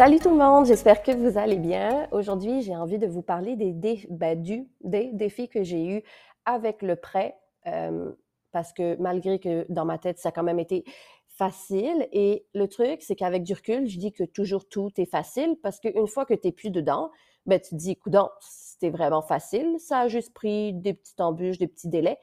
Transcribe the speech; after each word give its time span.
Salut 0.00 0.18
tout 0.18 0.30
le 0.30 0.36
monde, 0.36 0.64
j'espère 0.64 1.02
que 1.02 1.12
vous 1.12 1.36
allez 1.36 1.58
bien. 1.58 2.08
Aujourd'hui, 2.10 2.62
j'ai 2.62 2.74
envie 2.74 2.96
de 2.96 3.06
vous 3.06 3.20
parler 3.20 3.54
des, 3.54 4.06
ben, 4.08 4.42
du, 4.42 4.66
des 4.80 5.10
défis 5.12 5.50
que 5.50 5.62
j'ai 5.62 5.84
eus 5.84 6.02
avec 6.46 6.80
le 6.80 6.96
prêt, 6.96 7.36
euh, 7.66 8.10
parce 8.50 8.72
que 8.72 8.96
malgré 8.98 9.38
que 9.38 9.66
dans 9.68 9.84
ma 9.84 9.98
tête, 9.98 10.18
ça 10.18 10.30
a 10.30 10.32
quand 10.32 10.42
même 10.42 10.58
été 10.58 10.84
facile. 11.28 12.08
Et 12.12 12.46
le 12.54 12.66
truc, 12.66 13.02
c'est 13.02 13.14
qu'avec 13.14 13.42
du 13.42 13.52
recul, 13.52 13.88
je 13.88 13.98
dis 13.98 14.10
que 14.10 14.24
toujours 14.24 14.66
tout 14.70 14.90
est 14.96 15.04
facile, 15.04 15.58
parce 15.62 15.80
qu'une 15.80 16.06
fois 16.06 16.24
que 16.24 16.32
tu 16.32 16.46
n'es 16.46 16.52
plus 16.52 16.70
dedans, 16.70 17.10
ben, 17.44 17.60
tu 17.60 17.68
te 17.68 17.74
dis, 17.74 17.94
coudon, 17.94 18.30
c'était 18.40 18.88
vraiment 18.88 19.20
facile, 19.20 19.76
ça 19.78 19.98
a 19.98 20.08
juste 20.08 20.32
pris 20.32 20.72
des 20.72 20.94
petites 20.94 21.20
embûches, 21.20 21.58
des 21.58 21.68
petits 21.68 21.88
délais. 21.88 22.16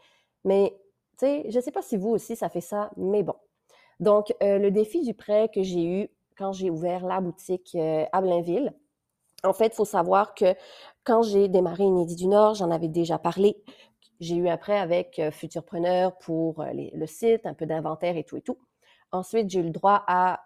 Mais, 0.45 0.75
tu 1.19 1.27
sais, 1.27 1.45
je 1.47 1.55
ne 1.55 1.61
sais 1.61 1.71
pas 1.71 1.83
si 1.83 1.95
vous 1.95 2.09
aussi, 2.09 2.35
ça 2.35 2.49
fait 2.49 2.59
ça, 2.59 2.89
mais 2.97 3.21
bon. 3.21 3.35
Donc, 3.99 4.33
euh, 4.41 4.57
le 4.57 4.71
défi 4.71 5.03
du 5.03 5.13
prêt 5.13 5.51
que 5.53 5.61
j'ai 5.61 5.85
eu 5.85 6.09
quand 6.37 6.53
j'ai 6.53 6.69
ouvert 6.69 7.05
la 7.05 7.19
boutique 7.19 7.71
euh, 7.75 8.05
à 8.11 8.21
Blainville. 8.21 8.73
En 9.43 9.53
fait, 9.53 9.67
il 9.67 9.75
faut 9.75 9.85
savoir 9.85 10.33
que 10.33 10.55
quand 11.03 11.21
j'ai 11.21 11.47
démarré 11.47 11.83
Inédit 11.83 12.15
du 12.15 12.27
Nord, 12.27 12.55
j'en 12.55 12.71
avais 12.71 12.87
déjà 12.87 13.17
parlé. 13.17 13.63
J'ai 14.19 14.35
eu 14.35 14.49
un 14.49 14.57
prêt 14.57 14.77
avec 14.77 15.19
euh, 15.19 15.31
Futurpreneur 15.31 16.17
pour 16.17 16.61
euh, 16.61 16.71
le 16.73 17.07
site, 17.07 17.45
un 17.45 17.53
peu 17.53 17.65
d'inventaire 17.65 18.17
et 18.17 18.23
tout 18.23 18.37
et 18.37 18.41
tout. 18.41 18.57
Ensuite, 19.11 19.49
j'ai 19.49 19.59
eu 19.59 19.63
le 19.63 19.69
droit 19.69 20.03
à 20.05 20.41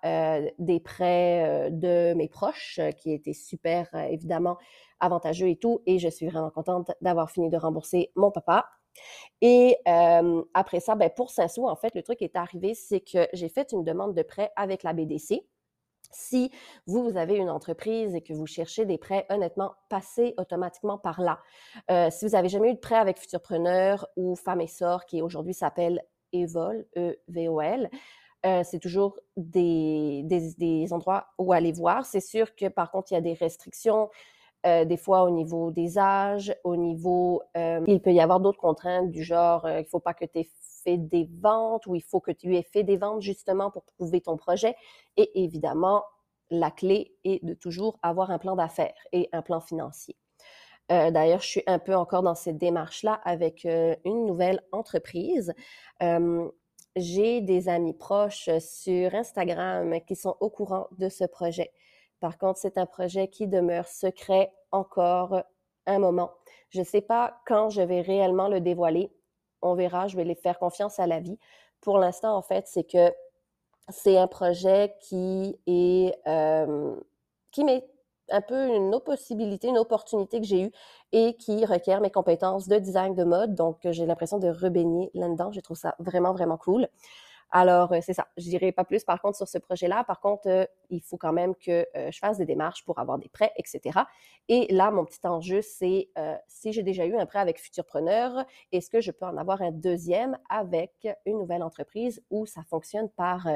des 0.59 0.79
prêts 0.79 1.71
de 1.71 2.13
mes 2.13 2.27
proches 2.27 2.79
qui 2.99 3.11
étaient 3.11 3.33
super, 3.33 3.89
évidemment, 3.95 4.55
avantageux 4.99 5.49
et 5.49 5.55
tout. 5.55 5.81
Et 5.87 5.97
je 5.97 6.07
suis 6.07 6.27
vraiment 6.27 6.51
contente 6.51 6.91
d'avoir 7.01 7.31
fini 7.31 7.49
de 7.49 7.57
rembourser 7.57 8.11
mon 8.15 8.29
papa. 8.29 8.69
Et 9.41 9.77
après 10.53 10.79
ça, 10.79 10.93
ben, 10.93 11.09
pour 11.09 11.31
Saint-Sou, 11.31 11.67
en 11.67 11.75
fait, 11.75 11.95
le 11.95 12.03
truc 12.03 12.19
qui 12.19 12.23
est 12.23 12.35
arrivé, 12.35 12.75
c'est 12.75 12.99
que 12.99 13.27
j'ai 13.33 13.49
fait 13.49 13.71
une 13.71 13.83
demande 13.83 14.13
de 14.13 14.21
prêt 14.21 14.51
avec 14.55 14.83
la 14.83 14.93
BDC. 14.93 15.41
Si 16.13 16.51
vous, 16.85 17.17
avez 17.17 17.35
une 17.35 17.49
entreprise 17.49 18.15
et 18.15 18.21
que 18.21 18.33
vous 18.33 18.45
cherchez 18.45 18.85
des 18.85 18.97
prêts, 18.97 19.25
honnêtement, 19.29 19.73
passez 19.89 20.33
automatiquement 20.37 20.97
par 20.97 21.21
là. 21.21 21.39
Euh, 21.89 22.09
si 22.11 22.25
vous 22.25 22.31
n'avez 22.31 22.49
jamais 22.49 22.71
eu 22.71 22.73
de 22.73 22.79
prêt 22.79 22.95
avec 22.95 23.19
Futurpreneur 23.19 24.07
ou 24.15 24.35
Femme 24.35 24.61
et 24.61 24.69
qui 25.07 25.21
aujourd'hui 25.21 25.53
s'appelle 25.53 26.01
Evol, 26.33 26.85
E-V-O-L, 26.97 27.89
euh, 28.45 28.61
c'est 28.63 28.79
toujours 28.79 29.17
des, 29.37 30.23
des, 30.25 30.93
endroits 30.93 31.27
où 31.37 31.53
aller 31.53 31.71
voir. 31.71 32.05
C'est 32.05 32.21
sûr 32.21 32.55
que 32.55 32.67
par 32.67 32.91
contre, 32.91 33.11
il 33.11 33.15
y 33.15 33.17
a 33.17 33.21
des 33.21 33.33
restrictions, 33.33 34.09
euh, 34.65 34.85
des 34.85 34.97
fois 34.97 35.23
au 35.23 35.29
niveau 35.29 35.71
des 35.71 35.97
âges, 35.97 36.55
au 36.63 36.75
niveau, 36.75 37.43
il 37.55 38.01
peut 38.01 38.13
y 38.13 38.19
avoir 38.19 38.39
d'autres 38.39 38.59
contraintes 38.59 39.11
du 39.11 39.23
genre, 39.23 39.69
il 39.69 39.79
ne 39.79 39.83
faut 39.83 39.99
pas 39.99 40.13
que 40.13 40.25
tu 40.25 40.39
aies 40.39 40.49
fait 40.83 40.97
des 40.97 41.29
ventes 41.39 41.85
ou 41.87 41.95
il 41.95 42.03
faut 42.03 42.19
que 42.19 42.31
tu 42.31 42.55
aies 42.55 42.63
fait 42.63 42.83
des 42.83 42.97
ventes 42.97 43.21
justement 43.21 43.71
pour 43.71 43.83
prouver 43.83 44.21
ton 44.21 44.37
projet. 44.37 44.75
Et 45.17 45.43
évidemment, 45.43 46.03
la 46.49 46.71
clé 46.71 47.15
est 47.23 47.43
de 47.45 47.53
toujours 47.53 47.99
avoir 48.03 48.31
un 48.31 48.37
plan 48.37 48.55
d'affaires 48.55 49.07
et 49.11 49.29
un 49.31 49.41
plan 49.41 49.61
financier. 49.61 50.17
Euh, 50.91 51.11
d'ailleurs, 51.11 51.41
je 51.41 51.47
suis 51.47 51.63
un 51.67 51.79
peu 51.79 51.95
encore 51.95 52.23
dans 52.23 52.35
cette 52.35 52.57
démarche-là 52.57 53.13
avec 53.23 53.65
euh, 53.65 53.95
une 54.03 54.25
nouvelle 54.25 54.61
entreprise. 54.71 55.53
j'ai 56.97 57.39
des 57.39 57.69
amis 57.69 57.93
proches 57.93 58.49
sur 58.59 59.15
Instagram 59.15 60.01
qui 60.05 60.15
sont 60.17 60.35
au 60.41 60.49
courant 60.49 60.87
de 60.97 61.07
ce 61.07 61.23
projet. 61.23 61.71
Par 62.19 62.37
contre, 62.37 62.59
c'est 62.59 62.77
un 62.77 62.85
projet 62.85 63.29
qui 63.29 63.47
demeure 63.47 63.87
secret 63.87 64.53
encore 64.71 65.43
un 65.85 65.99
moment. 65.99 66.31
Je 66.69 66.79
ne 66.79 66.85
sais 66.85 67.01
pas 67.01 67.41
quand 67.45 67.69
je 67.69 67.81
vais 67.81 68.01
réellement 68.01 68.47
le 68.47 68.61
dévoiler, 68.61 69.11
on 69.61 69.75
verra, 69.75 70.07
je 70.07 70.15
vais 70.17 70.23
les 70.23 70.35
faire 70.35 70.59
confiance 70.59 70.99
à 70.99 71.07
la 71.07 71.19
vie. 71.19 71.37
Pour 71.81 71.97
l'instant, 71.97 72.35
en 72.35 72.41
fait, 72.41 72.67
c'est 72.67 72.83
que 72.83 73.11
c'est 73.89 74.17
un 74.17 74.27
projet 74.27 74.95
qui 75.01 75.57
est 75.67 76.13
euh, 76.27 76.95
qui 77.51 77.63
m'est 77.63 77.85
un 78.29 78.41
peu 78.41 78.67
une 78.67 78.97
possibilité, 79.01 79.67
une 79.67 79.77
opportunité 79.77 80.39
que 80.39 80.45
j'ai 80.45 80.61
eue 80.63 80.71
et 81.11 81.35
qui 81.35 81.65
requiert 81.65 82.01
mes 82.01 82.11
compétences 82.11 82.67
de 82.67 82.77
design 82.77 83.13
de 83.13 83.23
mode. 83.23 83.55
Donc, 83.55 83.79
j'ai 83.83 84.05
l'impression 84.05 84.39
de 84.39 84.47
rebaigner 84.47 85.11
là-dedans. 85.13 85.51
Je 85.51 85.59
trouve 85.59 85.77
ça 85.77 85.95
vraiment, 85.99 86.31
vraiment 86.31 86.57
cool. 86.57 86.87
Alors, 87.51 87.91
euh, 87.91 87.99
c'est 88.01 88.13
ça. 88.13 88.27
Je 88.37 88.45
dirais 88.45 88.71
pas 88.71 88.85
plus, 88.85 89.03
par 89.03 89.21
contre, 89.21 89.37
sur 89.37 89.47
ce 89.47 89.57
projet-là. 89.57 90.03
Par 90.05 90.21
contre, 90.21 90.47
euh, 90.47 90.65
il 90.89 91.01
faut 91.01 91.17
quand 91.17 91.33
même 91.33 91.53
que 91.55 91.85
euh, 91.95 92.09
je 92.11 92.17
fasse 92.17 92.37
des 92.37 92.45
démarches 92.45 92.85
pour 92.85 92.97
avoir 92.97 93.17
des 93.17 93.27
prêts, 93.27 93.51
etc. 93.57 93.99
Et 94.47 94.73
là, 94.73 94.89
mon 94.89 95.05
petit 95.05 95.19
enjeu, 95.25 95.61
c'est 95.61 96.09
si 96.47 96.73
j'ai 96.73 96.83
déjà 96.83 97.05
eu 97.05 97.15
un 97.15 97.25
prêt 97.25 97.39
avec 97.39 97.59
Futurpreneur, 97.59 98.45
est-ce 98.71 98.89
que 98.89 99.01
je 99.01 99.11
peux 99.11 99.25
en 99.25 99.37
avoir 99.37 99.61
un 99.61 99.71
deuxième 99.71 100.37
avec 100.49 101.07
une 101.25 101.37
nouvelle 101.37 101.63
entreprise 101.63 102.23
où 102.29 102.45
ça 102.45 102.61
fonctionne 102.63 103.09
par 103.09 103.47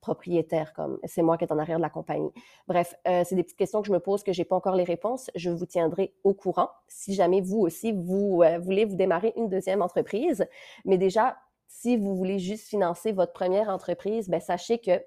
propriétaire, 0.00 0.72
comme 0.72 0.98
c'est 1.04 1.22
moi 1.22 1.38
qui 1.38 1.44
est 1.44 1.52
en 1.52 1.58
arrière 1.58 1.76
de 1.76 1.82
la 1.82 1.90
compagnie? 1.90 2.30
Bref, 2.66 2.94
c'est 3.04 3.34
des 3.34 3.42
petites 3.42 3.58
questions 3.58 3.82
que 3.82 3.88
je 3.88 3.92
me 3.92 4.00
pose 4.00 4.22
que 4.22 4.32
j'ai 4.32 4.44
pas 4.44 4.56
encore 4.56 4.74
les 4.74 4.84
réponses. 4.84 5.30
Je 5.34 5.50
vous 5.50 5.66
tiendrai 5.66 6.14
au 6.24 6.34
courant 6.34 6.70
si 6.88 7.14
jamais 7.14 7.40
vous 7.40 7.58
aussi 7.58 7.92
vous 7.92 8.42
voulez 8.60 8.84
vous 8.84 8.96
démarrer 8.96 9.32
une 9.36 9.48
deuxième 9.48 9.82
entreprise. 9.82 10.46
Mais 10.84 10.98
déjà, 10.98 11.36
si 11.72 11.96
vous 11.96 12.14
voulez 12.14 12.38
juste 12.38 12.68
financer 12.68 13.12
votre 13.12 13.32
première 13.32 13.68
entreprise, 13.68 14.28
ben 14.28 14.40
sachez 14.40 14.78
que 14.78 15.02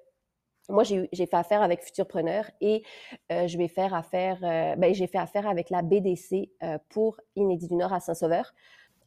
moi, 0.68 0.82
j'ai 0.82 1.08
fait 1.12 1.36
affaire 1.36 1.62
avec 1.62 1.80
Futurpreneur 1.84 2.50
et 2.60 2.82
euh, 3.30 3.46
je 3.46 3.56
vais 3.56 3.68
faire 3.68 3.94
affaire, 3.94 4.38
euh, 4.42 4.74
ben, 4.74 4.92
j'ai 4.92 5.06
fait 5.06 5.18
affaire 5.18 5.48
avec 5.48 5.70
la 5.70 5.82
BDC 5.82 6.50
euh, 6.64 6.78
pour 6.88 7.20
Inédit 7.36 7.68
du 7.68 7.76
Nord 7.76 7.92
à 7.92 8.00
Saint-Sauveur. 8.00 8.52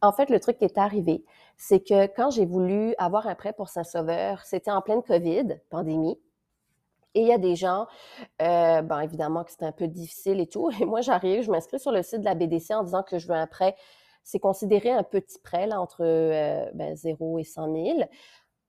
En 0.01 0.13
fait, 0.13 0.29
le 0.29 0.39
truc 0.39 0.57
qui 0.57 0.63
est 0.63 0.77
arrivé, 0.77 1.25
c'est 1.57 1.81
que 1.81 2.07
quand 2.07 2.31
j'ai 2.31 2.45
voulu 2.45 2.95
avoir 2.97 3.27
un 3.27 3.35
prêt 3.35 3.51
pour 3.51 3.67
Saint-Sauveur, 3.67 4.45
c'était 4.45 4.71
en 4.71 4.81
pleine 4.81 5.03
COVID, 5.03 5.59
pandémie. 5.69 6.17
Et 7.13 7.21
il 7.23 7.27
y 7.27 7.33
a 7.33 7.37
des 7.37 7.57
gens, 7.57 7.87
ben 8.39 9.01
évidemment 9.01 9.43
que 9.43 9.51
c'était 9.51 9.65
un 9.65 9.73
peu 9.73 9.87
difficile 9.89 10.39
et 10.39 10.47
tout. 10.47 10.69
Et 10.79 10.85
moi, 10.85 11.01
j'arrive, 11.01 11.43
je 11.43 11.51
m'inscris 11.51 11.79
sur 11.81 11.91
le 11.91 12.03
site 12.03 12.21
de 12.21 12.25
la 12.25 12.35
BDC 12.35 12.71
en 12.71 12.83
disant 12.83 13.03
que 13.03 13.19
je 13.19 13.27
veux 13.27 13.33
un 13.33 13.47
prêt 13.47 13.75
c'est 14.23 14.39
considéré 14.39 14.91
un 14.91 15.03
petit 15.03 15.39
prêt 15.39 15.67
là, 15.67 15.81
entre 15.81 16.01
euh, 16.03 16.69
ben, 16.73 16.95
0 16.95 17.39
et 17.39 17.43
100 17.43 17.73
000. 17.73 17.99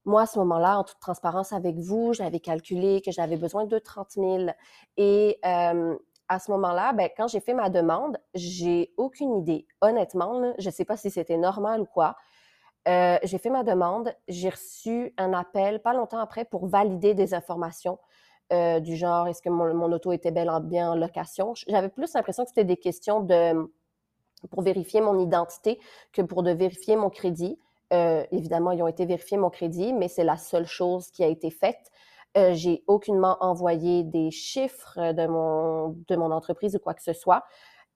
Moi, 0.06 0.22
à 0.22 0.26
ce 0.26 0.38
moment-là, 0.38 0.78
en 0.78 0.84
toute 0.84 0.98
transparence 1.00 1.52
avec 1.52 1.76
vous, 1.76 2.14
j'avais 2.14 2.40
calculé 2.40 3.02
que 3.02 3.10
j'avais 3.10 3.36
besoin 3.36 3.66
de 3.66 3.78
30 3.78 4.12
000. 4.12 4.46
Et 4.96 5.38
euh, 5.44 5.96
à 6.28 6.38
ce 6.38 6.50
moment-là, 6.52 6.92
ben, 6.94 7.10
quand 7.14 7.28
j'ai 7.28 7.40
fait 7.40 7.52
ma 7.52 7.68
demande, 7.68 8.18
j'ai 8.34 8.94
aucune 8.96 9.36
idée. 9.36 9.66
Honnêtement, 9.82 10.54
je 10.58 10.68
ne 10.68 10.72
sais 10.72 10.86
pas 10.86 10.96
si 10.96 11.10
c'était 11.10 11.36
normal 11.36 11.82
ou 11.82 11.86
quoi. 11.86 12.16
Euh, 12.88 13.18
j'ai 13.22 13.36
fait 13.36 13.50
ma 13.50 13.62
demande, 13.62 14.14
j'ai 14.26 14.48
reçu 14.48 15.12
un 15.18 15.34
appel 15.34 15.82
pas 15.82 15.92
longtemps 15.92 16.18
après 16.20 16.46
pour 16.46 16.66
valider 16.66 17.14
des 17.14 17.34
informations 17.34 17.98
du 18.80 18.96
genre 18.96 19.28
est-ce 19.28 19.42
que 19.42 19.48
mon, 19.48 19.72
mon, 19.74 19.92
auto 19.92 20.10
était 20.10 20.32
bel 20.32 20.50
en 20.50 20.58
bien 20.58 20.90
en 20.90 20.96
location? 20.96 21.54
J'avais 21.68 21.88
plus 21.88 22.12
l'impression 22.14 22.42
que 22.42 22.48
c'était 22.48 22.64
des 22.64 22.76
questions 22.76 23.20
de 23.20 23.70
pour 24.48 24.62
vérifier 24.62 25.00
mon 25.00 25.18
identité 25.18 25.78
que 26.12 26.22
pour 26.22 26.42
de 26.42 26.50
vérifier 26.50 26.96
mon 26.96 27.10
crédit. 27.10 27.58
Euh, 27.92 28.24
évidemment, 28.30 28.70
ils 28.70 28.82
ont 28.82 28.88
été 28.88 29.04
vérifiés 29.04 29.36
mon 29.36 29.50
crédit, 29.50 29.92
mais 29.92 30.08
c'est 30.08 30.24
la 30.24 30.36
seule 30.36 30.66
chose 30.66 31.10
qui 31.10 31.24
a 31.24 31.26
été 31.26 31.50
faite. 31.50 31.90
Euh, 32.36 32.54
j'ai 32.54 32.84
aucunement 32.86 33.36
envoyé 33.40 34.04
des 34.04 34.30
chiffres 34.30 35.12
de 35.12 35.26
mon, 35.26 35.96
de 36.06 36.16
mon 36.16 36.30
entreprise 36.30 36.76
ou 36.76 36.78
quoi 36.78 36.94
que 36.94 37.02
ce 37.02 37.12
soit. 37.12 37.44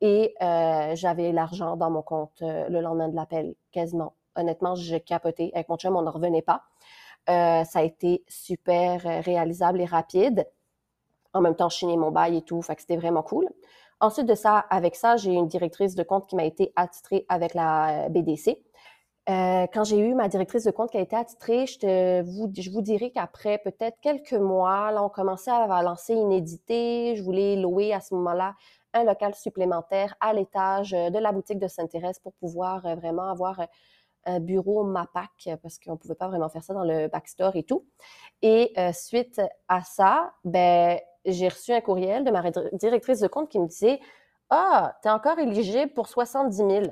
Et 0.01 0.35
euh, 0.43 0.95
j'avais 0.97 1.33
l'argent 1.33 1.77
dans 1.77 1.91
mon 1.91 2.03
compte 2.03 2.43
euh, 2.43 2.69
le 2.69 2.81
lendemain 2.81 3.09
de 3.09 3.17
l'appel, 3.17 3.55
quasiment. 3.73 4.15
Honnêtement, 4.37 4.75
je 4.75 4.97
capotais. 4.97 5.51
Avec 5.55 5.69
mon 5.69 5.77
chum, 5.77 5.97
on 5.97 6.03
n'en 6.03 6.11
revenait 6.11 6.43
pas. 6.43 6.65
Euh, 7.31 7.65
ça 7.65 7.79
a 7.79 7.83
été 7.83 8.25
super 8.29 9.01
réalisable 9.25 9.81
et 9.81 9.87
rapide. 9.87 10.47
En 11.33 11.41
même 11.41 11.57
temps, 11.57 11.69
je 11.69 11.87
mon 11.87 12.11
bail 12.11 12.37
et 12.37 12.43
tout, 12.43 12.61
fait 12.63 12.79
c'était 12.79 12.97
vraiment 12.97 13.23
cool. 13.23 13.49
Ensuite 14.05 14.27
de 14.27 14.35
ça, 14.35 14.59
avec 14.59 14.97
ça, 14.97 15.17
j'ai 15.17 15.33
une 15.33 15.49
directrice 15.49 15.95
de 15.95 16.03
compte 16.03 16.27
qui 16.27 16.37
m'a 16.37 16.45
été 16.45 16.75
attitrée 16.77 17.25
avec 17.31 17.55
la 17.55 18.11
BDC. 18.11 18.59
Euh, 19.31 19.67
quand 19.73 19.85
j'ai 19.85 19.99
eu 19.99 20.13
ma 20.13 20.29
directrice 20.29 20.65
de 20.65 20.71
compte 20.71 20.91
qui 20.91 20.99
a 20.99 21.01
été 21.01 21.17
attitrée, 21.17 21.65
je, 21.65 22.21
vous, 22.21 22.53
je 22.55 22.71
vous 22.71 22.83
dirais 22.83 23.11
qu'après 23.13 23.57
peut-être 23.57 23.97
quelques 24.03 24.35
mois, 24.35 24.93
là, 24.93 25.03
on 25.03 25.09
commençait 25.09 25.51
à 25.51 25.83
lancer 25.83 26.13
Inédité. 26.13 27.17
Je 27.17 27.23
voulais 27.23 27.57
louer 27.57 27.95
à 27.95 28.03
ce 28.03 28.13
moment-là 28.13 28.55
un 28.93 29.05
local 29.05 29.35
supplémentaire 29.35 30.15
à 30.21 30.35
l'étage 30.35 30.91
de 30.91 31.19
la 31.19 31.33
boutique 31.33 31.59
de 31.59 31.67
Saint-Thérèse 31.67 32.19
pour 32.19 32.35
pouvoir 32.35 32.85
euh, 32.85 32.97
vraiment 32.97 33.31
avoir 33.31 33.61
euh, 33.61 33.67
un 34.27 34.39
bureau 34.39 34.85
MAPAC 34.85 35.49
parce 35.63 35.79
qu'on 35.79 35.93
ne 35.93 35.97
pouvait 35.97 36.15
pas 36.15 36.29
vraiment 36.29 36.51
faire 36.51 36.63
ça 36.63 36.75
dans 36.75 36.85
le 36.85 37.09
backstore 37.09 37.57
et 37.57 37.63
tout. 37.63 37.87
Et 38.43 38.75
suite 38.93 39.41
à 39.69 39.83
ça, 39.83 40.33
ben, 40.45 40.99
j'ai 41.25 41.49
reçu 41.49 41.73
un 41.73 41.81
courriel 41.81 42.25
de 42.25 42.31
ma 42.31 42.43
directrice 42.73 43.21
de 43.21 43.29
compte 43.29 43.49
qui 43.49 43.59
me 43.59 43.67
disait 43.67 44.01
Ah, 44.51 44.97
tu 45.03 45.09
es 45.09 45.11
encore 45.11 45.39
éligible 45.39 45.93
pour 45.93 46.09
70 46.09 46.57
000. 46.57 46.83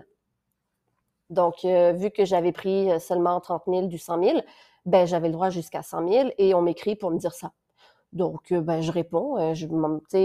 Donc, 1.33 1.65
euh, 1.65 1.93
vu 1.93 2.11
que 2.11 2.25
j'avais 2.27 2.53
pris 2.53 2.91
euh, 2.91 2.99
seulement 2.99 3.41
30 3.41 3.63
000 3.67 3.87
du 3.87 3.99
100 3.99 4.23
000, 4.23 4.41
ben, 4.85 5.07
j'avais 5.07 5.29
le 5.29 5.33
droit 5.33 5.49
jusqu'à 5.49 5.83
100 5.83 6.09
000 6.09 6.31
et 6.37 6.55
on 6.55 6.61
m'écrit 6.61 6.95
pour 6.95 7.11
me 7.11 7.19
dire 7.19 7.33
ça. 7.33 7.53
Donc, 8.13 8.53
euh, 8.53 8.61
ben, 8.61 8.83
je 8.83 8.93
réponds. 8.93 9.55
je, 9.55 9.67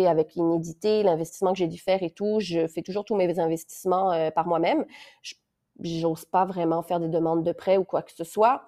avec 0.06 0.36
l'inédité, 0.36 1.04
l'investissement 1.04 1.54
que 1.54 1.60
j'ai 1.60 1.68
dû 1.68 1.78
faire 1.78 2.04
et 2.04 2.10
tout, 2.10 2.40
je 2.42 2.68
fais 2.68 2.82
toujours 2.82 3.06
tous 3.06 3.16
mes 3.16 3.40
investissements 3.40 4.32
par 4.32 4.48
moi-même. 4.48 4.86
Je 5.22 5.36
n'ose 6.02 6.26
pas 6.26 6.44
vraiment 6.46 6.82
faire 6.84 7.00
des 7.00 7.08
demandes 7.08 7.44
de 7.44 7.54
prêt 7.54 7.78
ou 7.78 7.86
quoi 7.86 8.02
que 8.02 8.12
ce 8.12 8.26
soit. 8.26 8.64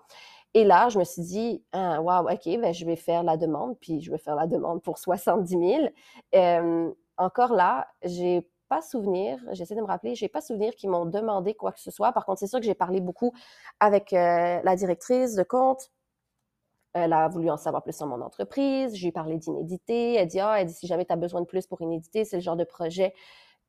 Et 0.53 0.63
là, 0.63 0.89
je 0.89 0.97
me 0.99 1.03
suis 1.03 1.21
dit, 1.21 1.63
ah, 1.73 2.01
wow, 2.01 2.29
OK, 2.29 2.45
ben, 2.45 2.73
je 2.73 2.85
vais 2.85 2.95
faire 2.95 3.23
la 3.23 3.37
demande, 3.37 3.77
puis 3.79 4.01
je 4.01 4.11
vais 4.11 4.17
faire 4.17 4.35
la 4.35 4.47
demande 4.47 4.81
pour 4.81 4.97
70 4.97 5.91
000. 6.33 6.95
encore 7.17 7.53
là, 7.53 7.87
j'ai 8.03 8.47
pas 8.69 8.81
souvenir, 8.81 9.39
j'essaie 9.51 9.75
de 9.75 9.81
me 9.81 9.87
rappeler, 9.87 10.15
j'ai 10.15 10.29
pas 10.29 10.41
souvenir 10.41 10.75
qu'ils 10.75 10.89
m'ont 10.91 11.05
demandé 11.05 11.55
quoi 11.55 11.71
que 11.71 11.81
ce 11.81 11.91
soit. 11.91 12.13
Par 12.13 12.25
contre, 12.25 12.39
c'est 12.39 12.47
sûr 12.47 12.59
que 12.59 12.65
j'ai 12.65 12.75
parlé 12.75 13.01
beaucoup 13.01 13.33
avec 13.79 14.13
euh, 14.13 14.61
la 14.63 14.75
directrice 14.75 15.35
de 15.35 15.43
compte. 15.43 15.91
Elle 16.93 17.13
a 17.13 17.27
voulu 17.27 17.49
en 17.49 17.57
savoir 17.57 17.83
plus 17.83 17.95
sur 17.95 18.07
mon 18.07 18.21
entreprise. 18.21 18.95
J'ai 18.95 19.11
parlé 19.11 19.37
d'inédité. 19.37 20.15
Elle 20.15 20.27
dit, 20.27 20.39
ah, 20.39 20.65
si 20.67 20.87
jamais 20.87 21.05
tu 21.05 21.13
as 21.13 21.15
besoin 21.17 21.41
de 21.41 21.45
plus 21.45 21.67
pour 21.67 21.81
inédité, 21.81 22.25
c'est 22.25 22.37
le 22.37 22.41
genre 22.41 22.55
de 22.55 22.63
projet 22.63 23.13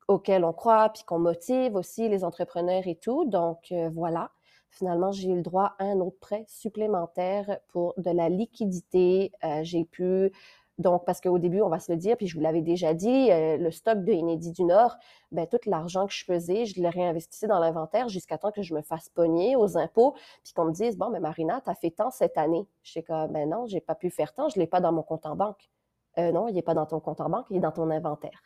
auquel 0.08 0.44
on 0.44 0.52
croit, 0.52 0.90
puis 0.90 1.04
qu'on 1.04 1.18
motive 1.18 1.76
aussi 1.76 2.08
les 2.08 2.24
entrepreneurs 2.24 2.86
et 2.86 2.96
tout. 2.96 3.24
Donc, 3.26 3.72
euh, 3.72 3.90
voilà. 3.92 4.30
Finalement, 4.70 5.12
j'ai 5.12 5.28
eu 5.28 5.36
le 5.36 5.42
droit 5.42 5.74
à 5.78 5.84
un 5.84 6.00
autre 6.00 6.18
prêt 6.20 6.44
supplémentaire 6.48 7.58
pour 7.68 7.94
de 7.96 8.10
la 8.10 8.28
liquidité. 8.28 9.32
Euh, 9.44 9.60
j'ai 9.62 9.84
pu 9.84 10.32
donc, 10.80 11.04
parce 11.04 11.20
qu'au 11.20 11.38
début, 11.38 11.60
on 11.60 11.68
va 11.68 11.78
se 11.78 11.92
le 11.92 11.98
dire, 11.98 12.16
puis 12.16 12.26
je 12.26 12.34
vous 12.34 12.40
l'avais 12.40 12.62
déjà 12.62 12.94
dit, 12.94 13.30
euh, 13.30 13.58
le 13.58 13.70
stock 13.70 14.02
de 14.02 14.12
Inédit 14.12 14.50
du 14.50 14.64
Nord, 14.64 14.96
ben, 15.30 15.46
tout 15.46 15.58
l'argent 15.66 16.06
que 16.06 16.12
je 16.14 16.24
faisais, 16.24 16.64
je 16.64 16.80
le 16.80 16.88
réinvestissais 16.88 17.46
dans 17.46 17.58
l'inventaire 17.58 18.08
jusqu'à 18.08 18.38
temps 18.38 18.50
que 18.50 18.62
je 18.62 18.74
me 18.74 18.80
fasse 18.80 19.10
pogner 19.10 19.56
aux 19.56 19.76
impôts, 19.76 20.14
puis 20.42 20.54
qu'on 20.54 20.64
me 20.64 20.72
dise, 20.72 20.96
bon, 20.96 21.10
mais 21.10 21.20
Marina, 21.20 21.60
tu 21.60 21.68
as 21.68 21.74
fait 21.74 21.90
tant 21.90 22.10
cette 22.10 22.38
année. 22.38 22.66
Je 22.82 22.92
sais 22.92 23.02
comme, 23.02 23.30
ben 23.30 23.50
non, 23.50 23.66
j'ai 23.66 23.80
pas 23.80 23.94
pu 23.94 24.08
faire 24.08 24.32
tant, 24.32 24.48
je 24.48 24.58
l'ai 24.58 24.66
pas 24.66 24.80
dans 24.80 24.90
mon 24.90 25.02
compte 25.02 25.26
en 25.26 25.36
banque. 25.36 25.68
Euh, 26.16 26.32
non, 26.32 26.48
il 26.48 26.54
n'est 26.54 26.62
pas 26.62 26.74
dans 26.74 26.86
ton 26.86 26.98
compte 26.98 27.20
en 27.20 27.28
banque, 27.28 27.46
il 27.50 27.58
est 27.58 27.60
dans 27.60 27.72
ton 27.72 27.90
inventaire. 27.90 28.42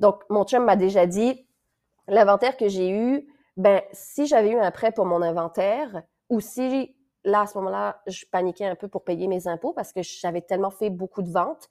Donc, 0.00 0.22
mon 0.28 0.44
chum 0.44 0.64
m'a 0.64 0.76
déjà 0.76 1.06
dit, 1.06 1.46
l'inventaire 2.08 2.58
que 2.58 2.68
j'ai 2.68 2.90
eu, 2.90 3.26
ben, 3.60 3.82
si 3.92 4.26
j'avais 4.26 4.52
eu 4.52 4.58
un 4.58 4.70
prêt 4.70 4.90
pour 4.90 5.04
mon 5.04 5.20
inventaire, 5.20 6.02
ou 6.30 6.40
si 6.40 6.96
là, 7.24 7.42
à 7.42 7.46
ce 7.46 7.58
moment-là, 7.58 8.00
je 8.06 8.24
paniquais 8.24 8.64
un 8.64 8.74
peu 8.74 8.88
pour 8.88 9.04
payer 9.04 9.26
mes 9.28 9.46
impôts 9.48 9.74
parce 9.74 9.92
que 9.92 10.00
j'avais 10.02 10.40
tellement 10.40 10.70
fait 10.70 10.88
beaucoup 10.88 11.20
de 11.20 11.30
ventes, 11.30 11.68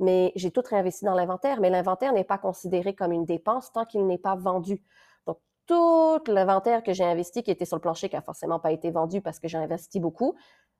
mais 0.00 0.32
j'ai 0.34 0.50
tout 0.50 0.62
réinvesti 0.68 1.04
dans 1.04 1.14
l'inventaire. 1.14 1.60
Mais 1.60 1.70
l'inventaire 1.70 2.12
n'est 2.12 2.24
pas 2.24 2.38
considéré 2.38 2.92
comme 2.92 3.12
une 3.12 3.24
dépense 3.24 3.70
tant 3.70 3.84
qu'il 3.84 4.04
n'est 4.04 4.18
pas 4.18 4.34
vendu. 4.34 4.82
Donc, 5.26 5.38
tout 5.66 6.18
l'inventaire 6.26 6.82
que 6.82 6.92
j'ai 6.92 7.04
investi, 7.04 7.44
qui 7.44 7.52
était 7.52 7.64
sur 7.64 7.76
le 7.76 7.82
plancher, 7.82 8.08
qui 8.08 8.16
n'a 8.16 8.22
forcément 8.22 8.58
pas 8.58 8.72
été 8.72 8.90
vendu 8.90 9.20
parce 9.20 9.38
que 9.38 9.46
j'ai 9.46 9.58
investi 9.58 10.00
beaucoup, 10.00 10.34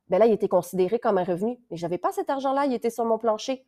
ben 0.09 0.19
là, 0.19 0.27
il 0.27 0.33
était 0.33 0.49
considéré 0.49 0.99
comme 0.99 1.19
un 1.19 1.25
revenu. 1.25 1.61
Mais 1.71 1.77
j'avais 1.77 1.99
pas 1.99 2.11
cet 2.11 2.31
argent-là, 2.31 2.67
il 2.67 2.75
était 2.75 2.91
sur 2.91 3.05
mon 3.05 3.19
plancher. 3.19 3.65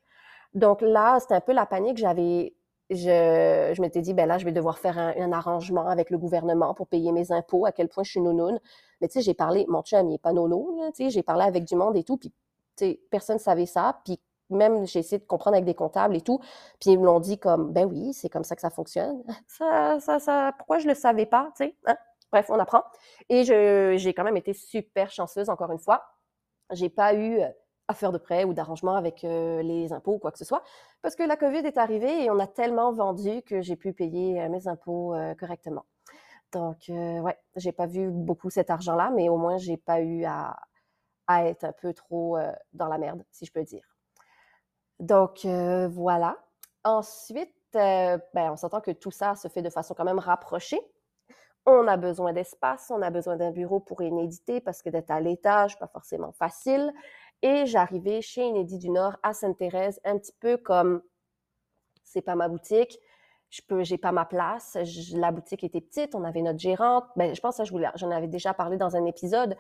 Donc 0.55 0.81
là, 0.81 1.21
c'était 1.21 1.35
un 1.35 1.41
peu 1.41 1.53
la 1.53 1.67
panique. 1.67 1.99
J'avais 1.99 2.57
je, 2.91 3.73
je 3.75 3.81
m'étais 3.81 4.01
dit, 4.01 4.15
ben 4.15 4.27
là, 4.27 4.39
je 4.39 4.45
vais 4.45 4.53
devoir 4.53 4.79
faire 4.79 4.99
un, 4.99 5.33
arrangement 5.33 5.87
avec 5.89 6.11
le 6.11 6.19
gouvernement 6.19 6.75
pour 6.75 6.89
payer 6.89 7.13
mes 7.13 7.33
impôts, 7.33 7.67
à 7.67 7.73
quel 7.73 7.89
point 7.89 8.03
je 8.05 8.11
suis 8.11 8.21
nounoune. 8.21 8.61
Mais 9.01 9.09
tu 9.09 9.15
sais, 9.15 9.23
j'ai 9.23 9.35
parlé, 9.35 9.65
mon 9.69 9.83
chum, 9.83 10.09
il 10.09 10.13
n'est 10.13 10.19
pas 10.19 10.33
nono, 10.33 10.81
tu 10.95 11.05
sais, 11.05 11.11
j'ai 11.11 11.23
parlé 11.23 11.45
avec 11.45 11.65
du 11.65 11.77
monde 11.77 11.97
et 11.97 12.05
tout, 12.05 12.17
puis 12.17 12.31
tu 12.77 12.85
sais, 12.87 13.01
personne 13.11 13.37
ne 13.37 13.41
savait 13.41 13.67
ça, 13.67 14.01
puis 14.05 14.21
même 14.51 14.87
j'ai 14.87 14.99
essayé 14.99 15.19
de 15.19 15.25
comprendre 15.25 15.55
avec 15.55 15.65
des 15.65 15.75
comptables 15.75 16.17
et 16.17 16.21
tout, 16.21 16.41
puis 16.81 16.91
ils 16.91 16.99
me 16.99 17.07
l'ont 17.07 17.21
dit 17.21 17.39
comme, 17.39 17.73
ben 17.73 17.87
oui, 17.87 18.13
c'est 18.13 18.29
comme 18.29 18.45
ça 18.45 18.57
que 18.57 18.61
ça 18.61 18.71
fonctionne. 18.71 19.23
Ça, 19.47 19.99
ça, 20.01 20.19
ça, 20.19 20.53
pourquoi 20.59 20.79
je 20.79 20.89
le 20.89 20.95
savais 20.95 21.27
pas, 21.27 21.51
tu 21.57 21.65
sais, 21.65 21.77
hein? 21.87 21.97
Bref, 22.33 22.47
on 22.49 22.59
apprend. 22.59 22.85
Et 23.29 23.45
j'ai 23.45 24.15
quand 24.15 24.25
même 24.25 24.37
été 24.37 24.53
super 24.53 25.11
chanceuse, 25.11 25.49
encore 25.49 25.73
une 25.73 25.79
fois. 25.79 26.03
J'ai 26.71 26.89
pas 26.89 27.15
eu 27.15 27.41
faire 27.95 28.13
de 28.13 28.19
prêt 28.19 28.45
ou 28.45 28.55
d'arrangement 28.55 28.97
avec 28.97 29.25
euh, 29.25 29.63
les 29.63 29.93
impôts 29.93 30.15
ou 30.15 30.19
quoi 30.19 30.33
que 30.33 30.39
ce 30.39 30.45
soit, 30.45 30.63
parce 31.03 31.17
que 31.17 31.23
la 31.23 31.37
COVID 31.37 31.59
est 31.59 31.79
arrivée 31.79 32.25
et 32.25 32.31
on 32.31 32.39
a 32.39 32.47
tellement 32.47 32.93
vendu 32.93 33.43
que 33.43 33.61
j'ai 33.61 33.77
pu 33.77 33.93
payer 33.93 34.41
euh, 34.41 34.49
mes 34.49 34.69
impôts 34.69 35.15
euh, 35.15 35.35
correctement. 35.35 35.85
Donc, 36.53 36.89
ouais, 36.89 37.39
j'ai 37.55 37.71
pas 37.71 37.87
vu 37.87 38.11
beaucoup 38.11 38.51
cet 38.51 38.71
argent-là, 38.71 39.13
mais 39.15 39.29
au 39.29 39.37
moins, 39.37 39.57
j'ai 39.57 39.77
pas 39.77 40.01
eu 40.01 40.25
à, 40.25 40.57
à, 41.29 41.45
être 41.45 41.63
un 41.63 41.71
peu 41.71 41.95
trop 41.95 42.39
dans 42.73 42.89
la 42.89 42.99
merde, 42.99 43.25
si 43.31 43.47
je 43.47 43.53
peux 43.53 43.63
dire. 43.63 43.85
Donc, 44.99 45.47
voilà. 45.47 46.37
Ensuite, 46.83 47.55
ben, 47.73 48.21
on 48.35 48.57
s'entend 48.57 48.81
que 48.81 48.91
tout 48.91 49.13
ça 49.13 49.37
se 49.37 49.47
fait 49.47 49.63
de 49.63 49.71
façon 49.71 49.95
quand 49.95 50.03
même 50.03 50.19
rapprochée. 50.19 50.81
On 51.67 51.87
a 51.87 51.97
besoin 51.97 52.33
d'espace, 52.33 52.91
on 52.91 53.03
a 53.03 53.11
besoin 53.11 53.37
d'un 53.37 53.51
bureau 53.51 53.81
pour 53.81 54.03
inéditer 54.03 54.61
parce 54.61 54.83
que 54.83 54.89
d'être 54.89 55.11
à 55.11 55.21
l'étage, 55.21 55.79
pas 55.79 55.87
forcément 55.89 56.33
facile. 56.33 56.93
Et 57.43 57.67
j'arrivais 57.67 58.21
chez 58.21 58.43
Inédit 58.43 58.79
du 58.79 58.91
Nord 58.91 59.17
à 59.23 59.33
Sainte-Thérèse, 59.33 60.01
un 60.05 60.19
petit 60.19 60.35
peu 60.41 60.57
comme 60.57 61.03
c'est 62.05 62.23
pas 62.23 62.35
ma 62.35 62.49
boutique, 62.49 62.99
je 63.51 63.63
peux, 63.67 63.83
j'ai 63.83 63.99
pas 63.99 64.13
ma 64.13 64.25
place. 64.25 64.77
la 65.13 65.33
boutique 65.33 65.65
était 65.65 65.81
petite, 65.81 66.15
on 66.15 66.25
avait 66.25 66.43
notre 66.43 66.59
gérante. 66.59 67.05
Ben, 67.17 67.35
je 67.35 67.41
pense 67.41 67.57
que 67.57 67.65
j'en 67.97 68.11
avais 68.11 68.29
déjà 68.29 68.55
parlé 68.55 68.77
dans 68.77 68.97
un 68.97 69.05
épisode. 69.07 69.57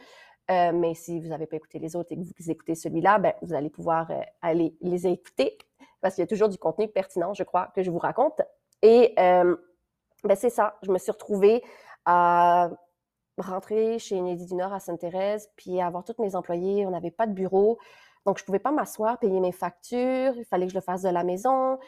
Euh, 0.50 0.72
mais 0.72 0.94
si 0.94 1.20
vous 1.20 1.28
n'avez 1.28 1.46
pas 1.46 1.56
écouté 1.56 1.78
les 1.78 1.94
autres 1.94 2.12
et 2.12 2.16
que 2.16 2.20
vous 2.20 2.50
écoutez 2.50 2.74
celui-là, 2.74 3.18
ben, 3.18 3.34
vous 3.42 3.54
allez 3.54 3.70
pouvoir 3.70 4.10
euh, 4.10 4.20
aller 4.42 4.74
les 4.80 5.06
écouter 5.06 5.58
parce 6.00 6.14
qu'il 6.14 6.22
y 6.22 6.24
a 6.24 6.26
toujours 6.26 6.48
du 6.48 6.58
contenu 6.58 6.88
pertinent, 6.88 7.34
je 7.34 7.42
crois, 7.42 7.70
que 7.74 7.82
je 7.82 7.90
vous 7.90 7.98
raconte. 7.98 8.40
Et 8.82 9.14
euh, 9.18 9.56
ben, 10.24 10.34
c'est 10.36 10.50
ça, 10.50 10.76
je 10.82 10.90
me 10.90 10.98
suis 10.98 11.12
retrouvée 11.12 11.62
à 12.04 12.70
rentrer 13.46 13.98
chez 13.98 14.16
Inédit 14.16 14.46
du 14.46 14.54
Nord 14.54 14.72
à 14.72 14.80
Sainte-Thérèse, 14.80 15.48
puis 15.56 15.80
avoir 15.80 16.04
tous 16.04 16.20
mes 16.20 16.34
employés. 16.34 16.86
On 16.86 16.90
n'avait 16.90 17.10
pas 17.10 17.26
de 17.26 17.32
bureau. 17.32 17.78
Donc, 18.26 18.36
je 18.36 18.42
ne 18.42 18.46
pouvais 18.46 18.58
pas 18.58 18.70
m'asseoir, 18.70 19.18
payer 19.18 19.40
mes 19.40 19.52
factures. 19.52 20.36
Il 20.36 20.44
fallait 20.44 20.66
que 20.66 20.72
je 20.72 20.76
le 20.76 20.82
fasse 20.82 21.02
de 21.02 21.08
la 21.08 21.24
maison. 21.24 21.78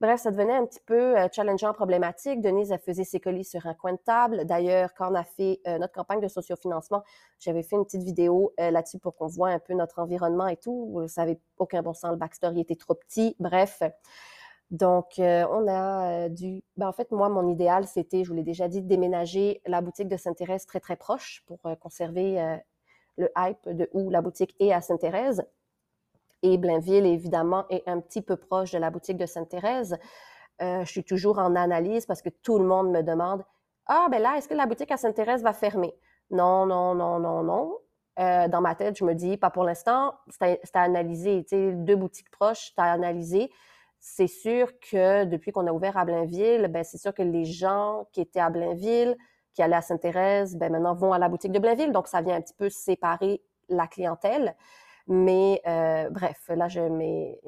Bref, 0.00 0.20
ça 0.20 0.32
devenait 0.32 0.56
un 0.56 0.66
petit 0.66 0.80
peu 0.84 1.16
euh, 1.16 1.28
challengeant, 1.30 1.72
problématique. 1.72 2.40
Denise, 2.40 2.74
faisait 2.84 3.04
ses 3.04 3.20
colis 3.20 3.44
sur 3.44 3.66
un 3.66 3.74
coin 3.74 3.92
de 3.92 3.98
table. 3.98 4.44
D'ailleurs, 4.46 4.94
quand 4.94 5.12
on 5.12 5.14
a 5.14 5.22
fait 5.22 5.60
euh, 5.68 5.78
notre 5.78 5.92
campagne 5.92 6.20
de 6.20 6.26
sociofinancement, 6.26 7.04
j'avais 7.38 7.62
fait 7.62 7.76
une 7.76 7.84
petite 7.84 8.02
vidéo 8.02 8.52
euh, 8.58 8.72
là-dessus 8.72 8.98
pour 8.98 9.14
qu'on 9.14 9.28
voit 9.28 9.50
un 9.50 9.60
peu 9.60 9.74
notre 9.74 10.00
environnement 10.00 10.48
et 10.48 10.56
tout. 10.56 10.90
Vous 10.92 11.06
savez, 11.06 11.38
aucun 11.58 11.82
bon 11.82 11.94
sens, 11.94 12.10
le 12.10 12.16
backstory 12.16 12.60
était 12.60 12.74
trop 12.74 12.94
petit. 12.94 13.36
Bref, 13.38 13.80
donc, 14.70 15.20
euh, 15.20 15.46
on 15.50 15.68
a 15.68 16.26
euh, 16.26 16.28
dû. 16.28 16.62
Ben, 16.76 16.88
en 16.88 16.92
fait, 16.92 17.12
moi, 17.12 17.28
mon 17.28 17.48
idéal, 17.48 17.86
c'était, 17.86 18.24
je 18.24 18.30
vous 18.30 18.34
l'ai 18.34 18.42
déjà 18.42 18.66
dit, 18.68 18.82
déménager 18.82 19.60
la 19.66 19.80
boutique 19.80 20.08
de 20.08 20.16
Sainte-Thérèse 20.16 20.66
très, 20.66 20.80
très 20.80 20.96
proche 20.96 21.44
pour 21.46 21.60
euh, 21.66 21.76
conserver 21.76 22.58
le 23.16 23.30
hype 23.36 23.68
de 23.68 23.88
où 23.92 24.10
la 24.10 24.20
boutique 24.22 24.54
est 24.58 24.72
à 24.72 24.80
Sainte-Thérèse. 24.80 25.44
Et 26.42 26.58
Blainville, 26.58 27.06
évidemment, 27.06 27.64
est 27.70 27.86
un 27.88 28.00
petit 28.00 28.22
peu 28.22 28.36
proche 28.36 28.72
de 28.72 28.78
la 28.78 28.90
boutique 28.90 29.16
de 29.16 29.26
Sainte-Thérèse. 29.26 29.96
je 30.60 30.84
suis 30.84 31.04
toujours 31.04 31.38
en 31.38 31.54
analyse 31.56 32.06
parce 32.06 32.22
que 32.22 32.28
tout 32.28 32.58
le 32.58 32.66
monde 32.66 32.90
me 32.90 33.02
demande 33.02 33.44
Ah, 33.86 34.08
ben 34.10 34.20
là, 34.20 34.36
est-ce 34.36 34.48
que 34.48 34.54
la 34.54 34.66
boutique 34.66 34.90
à 34.90 34.96
Sainte-Thérèse 34.96 35.42
va 35.42 35.52
fermer? 35.52 35.94
Non, 36.30 36.66
non, 36.66 36.94
non, 36.94 37.18
non, 37.18 37.42
non. 37.42 37.78
dans 38.18 38.60
ma 38.60 38.74
tête, 38.74 38.98
je 38.98 39.04
me 39.04 39.14
dis, 39.14 39.38
pas 39.38 39.50
pour 39.50 39.64
l'instant, 39.64 40.14
c'est 40.28 40.60
à, 40.74 40.82
analyser. 40.82 41.44
Tu 41.44 41.56
sais, 41.56 41.72
deux 41.72 41.96
boutiques 41.96 42.30
proches, 42.30 42.72
c'est 42.74 42.82
à 42.82 42.92
analyser 42.92 43.50
c'est 44.08 44.28
sûr 44.28 44.78
que 44.78 45.24
depuis 45.24 45.50
qu'on 45.50 45.66
a 45.66 45.72
ouvert 45.72 45.96
à 45.96 46.04
Blainville, 46.04 46.68
ben 46.68 46.84
c'est 46.84 46.96
sûr 46.96 47.12
que 47.12 47.22
les 47.22 47.44
gens 47.44 48.06
qui 48.12 48.20
étaient 48.20 48.38
à 48.38 48.50
Blainville, 48.50 49.16
qui 49.52 49.62
allaient 49.62 49.74
à 49.74 49.82
Sainte-Thérèse, 49.82 50.56
ben 50.56 50.70
maintenant 50.70 50.94
vont 50.94 51.12
à 51.12 51.18
la 51.18 51.28
boutique 51.28 51.50
de 51.50 51.58
Blainville. 51.58 51.90
Donc, 51.90 52.06
ça 52.06 52.22
vient 52.22 52.36
un 52.36 52.40
petit 52.40 52.54
peu 52.54 52.70
séparer 52.70 53.42
la 53.68 53.88
clientèle. 53.88 54.54
Mais 55.08 55.60
euh, 55.66 56.08
bref, 56.08 56.48
là, 56.54 56.68
je 56.68 56.80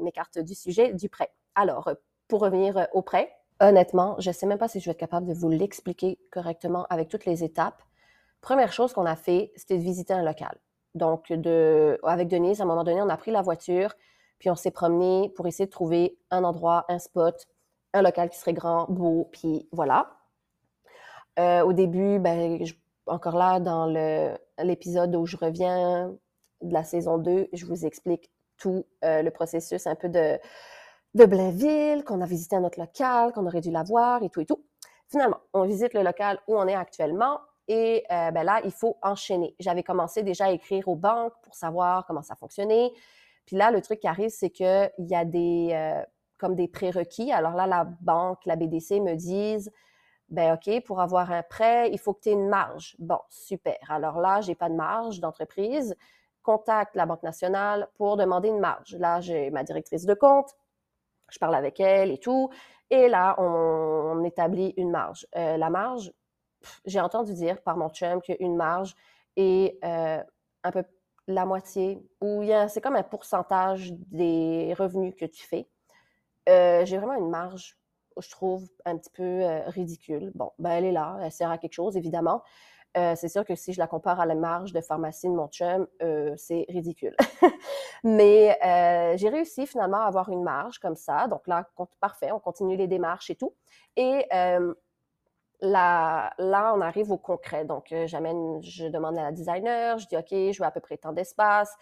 m'écarte 0.03 0.41
du 0.41 0.57
sujet 0.57 0.93
du 0.93 1.09
prêt. 1.09 1.31
Alors, 1.55 1.93
pour 2.27 2.41
revenir 2.41 2.89
au 2.93 3.03
prêt, 3.03 3.33
honnêtement, 3.61 4.17
je 4.19 4.31
ne 4.31 4.35
sais 4.35 4.47
même 4.47 4.59
pas 4.59 4.69
si 4.69 4.81
je 4.81 4.87
vais 4.87 4.91
être 4.91 4.99
capable 4.99 5.29
de 5.29 5.35
vous 5.35 5.49
l'expliquer 5.49 6.19
correctement 6.33 6.87
avec 6.91 7.09
toutes 7.09 7.25
les 7.25 7.45
étapes. 7.45 7.81
Première 8.41 8.73
chose 8.73 8.93
qu'on 8.93 9.07
a 9.07 9.17
fait, 9.17 9.53
c'était 9.55 9.79
de 9.79 9.83
visiter 9.83 10.13
un 10.13 10.25
local. 10.25 10.59
Donc, 10.97 11.33
de, 11.33 12.01
avec 12.03 12.27
Denise, 12.27 12.61
à 12.61 12.65
un 12.65 12.67
moment 12.67 12.83
donné, 12.83 13.01
on 13.01 13.09
a 13.09 13.17
pris 13.17 13.31
la 13.31 13.43
voiture, 13.43 13.95
puis 14.39 14.51
on 14.51 14.55
s'est 14.55 14.71
promené 14.71 15.31
pour 15.37 15.47
essayer 15.47 15.67
de 15.67 15.71
trouver 15.71 16.19
un 16.31 16.45
endroit, 16.45 16.85
un 16.89 16.99
spot, 16.99 17.47
un 17.93 18.03
local 18.03 18.31
qui 18.31 18.39
serait 18.39 18.53
grand, 18.53 18.87
beau, 18.89 19.29
puis 19.33 19.69
voilà. 19.73 20.11
Euh, 21.39 21.63
au 21.63 21.73
début, 21.73 22.19
ben, 22.19 22.65
encore 23.07 23.37
là, 23.37 23.61
dans 23.61 23.87
l'épisode 24.63 25.15
où 25.15 25.27
je 25.27 25.37
reviens 25.37 26.15
de 26.63 26.73
la 26.73 26.85
saison 26.85 27.19
2, 27.19 27.49
je 27.53 27.67
vous 27.67 27.87
explique 27.87 28.31
tout 28.57 28.85
euh, 29.05 29.23
le 29.23 29.31
processus 29.31 29.87
un 29.87 29.95
peu 29.95 30.09
de, 30.09 30.39
de 31.15 31.25
Blainville, 31.25 32.05
qu'on 32.05 32.21
a 32.21 32.27
visité 32.27 32.57
un 32.57 32.65
autre 32.65 32.81
local, 32.81 33.33
qu'on 33.33 33.47
aurait 33.47 33.61
dû 33.61 33.71
l'avoir 33.71 34.23
et 34.23 34.31
tout 34.31 34.41
et 34.41 34.47
tout. 34.47 34.65
Finalement, 35.09 35.39
on 35.53 35.63
visite 35.65 35.95
le 35.95 36.03
local 36.03 36.39
où 36.49 36.57
on 36.59 36.67
est 36.67 36.75
actuellement 36.75 37.41
et 37.69 38.05
euh, 38.11 38.31
ben 38.31 38.45
là, 38.45 38.61
il 38.65 38.73
faut 38.73 38.97
enchaîner. 39.03 39.55
J'avais 39.61 39.83
commencé 39.83 40.23
déjà 40.23 40.47
à 40.47 40.51
écrire 40.51 40.89
aux 40.89 40.97
banques 40.97 41.35
pour 41.43 41.55
savoir 41.55 42.07
comment 42.07 42.23
ça 42.23 42.35
fonctionnait. 42.35 42.91
Puis 43.49 43.57
là, 43.57 43.71
le 43.71 43.81
truc 43.81 44.01
qui 44.01 44.07
arrive, 44.07 44.29
c'est 44.29 44.51
qu'il 44.51 44.91
y 44.99 45.15
a 45.15 45.25
des, 45.25 45.71
euh, 45.73 46.03
comme 46.37 46.55
des 46.55 46.69
prérequis. 46.69 47.33
Alors 47.33 47.55
là, 47.55 47.67
la 47.67 47.85
banque, 47.85 48.45
la 48.45 48.57
BDC 48.57 49.01
me 49.01 49.15
disent, 49.15 49.73
ben 50.29 50.53
OK, 50.53 50.85
pour 50.85 51.01
avoir 51.01 51.33
un 51.33 51.43
prêt, 51.43 51.91
il 51.91 51.99
faut 51.99 52.13
que 52.13 52.21
tu 52.21 52.29
aies 52.29 52.33
une 52.33 52.51
marge. 52.51 52.95
Bon, 52.99 53.19
super. 53.31 53.79
Alors 53.89 54.21
là, 54.21 54.43
j'ai 54.43 54.55
pas 54.55 54.69
de 54.69 54.75
marge 54.75 55.21
d'entreprise. 55.21 55.97
Contacte 56.43 56.95
la 56.95 57.07
Banque 57.07 57.23
nationale 57.23 57.89
pour 57.95 58.19
demander 58.19 58.49
une 58.49 58.61
marge. 58.61 58.95
Là, 58.97 59.23
j'ai 59.23 59.49
ma 59.51 59.65
directrice 59.65 60.05
de 60.05 60.13
compte. 60.13 60.55
Je 61.31 61.39
parle 61.39 61.55
avec 61.55 61.81
elle 61.81 62.11
et 62.11 62.19
tout. 62.19 62.51
Et 62.91 63.09
là, 63.09 63.35
on, 63.39 64.23
établit 64.25 64.75
une 64.77 64.91
marge. 64.91 65.27
Euh, 65.37 65.57
la 65.57 65.71
marge, 65.71 66.13
j'ai 66.85 67.01
entendu 67.01 67.33
dire 67.33 67.63
par 67.63 67.79
mon 67.79 67.89
chum 67.89 68.21
qu'une 68.21 68.57
marge 68.57 68.95
est 69.37 69.83
euh, 69.87 70.23
un 70.65 70.71
peu 70.71 70.85
la 71.29 71.45
moitié, 71.45 72.03
ou 72.21 72.43
c'est 72.69 72.81
comme 72.81 72.97
un 72.97 73.03
pourcentage 73.03 73.93
des 73.93 74.75
revenus 74.77 75.15
que 75.17 75.27
tu 75.27 75.47
fais. 75.47 75.69
Euh, 76.49 76.85
j'ai 76.87 76.97
vraiment 76.97 77.15
une 77.15 77.29
marge, 77.29 77.77
je 78.19 78.31
trouve, 78.31 78.67
un 78.87 78.97
petit 78.97 79.11
peu 79.11 79.23
euh, 79.23 79.61
ridicule. 79.69 80.33
Bon, 80.35 80.53
ben 80.59 80.71
elle 80.71 80.87
est 80.87 80.93
là, 80.93 81.19
elle 81.23 81.31
sert 81.31 81.51
à 81.51 81.59
quelque 81.59 81.75
chose, 81.75 81.97
évidemment. 81.97 82.43
Euh, 82.97 83.15
c'est 83.15 83.29
sûr 83.29 83.45
que 83.45 83.55
si 83.55 83.75
je 83.75 83.79
la 83.79 83.87
compare 83.87 84.19
à 84.19 84.25
la 84.25 84.35
marge 84.35 84.73
de 84.73 84.81
pharmacie 84.81 85.29
de 85.29 85.35
mon 85.35 85.49
chum, 85.49 85.87
c'est 86.37 86.65
ridicule. 86.71 87.15
Mais 88.05 88.59
j'ai 89.17 89.29
réussi 89.29 89.67
finalement 89.67 89.99
à 89.99 90.07
avoir 90.07 90.31
une 90.31 90.43
marge 90.43 90.79
comme 90.79 90.97
ça. 90.97 91.29
Donc 91.29 91.47
là, 91.47 91.69
parfait, 92.01 92.33
on 92.33 92.41
continue 92.41 92.77
les 92.77 92.89
démarches 92.89 93.29
et 93.29 93.37
tout. 93.37 93.55
Et 93.97 94.25
là, 95.61 96.33
on 96.39 96.81
arrive 96.81 97.11
au 97.11 97.19
concret. 97.19 97.65
Donc, 97.65 97.95
j'amène, 98.07 98.63
je 98.63 98.87
demande 98.87 99.19
à 99.19 99.23
la 99.23 99.33
designer, 99.33 99.99
je 99.99 100.07
dis 100.07 100.17
OK, 100.17 100.31
je 100.31 100.59
veux 100.59 100.67
à 100.67 100.71
peu 100.71 100.81
près 100.81 100.97
tant 100.97 101.13
d'espace. 101.13 101.77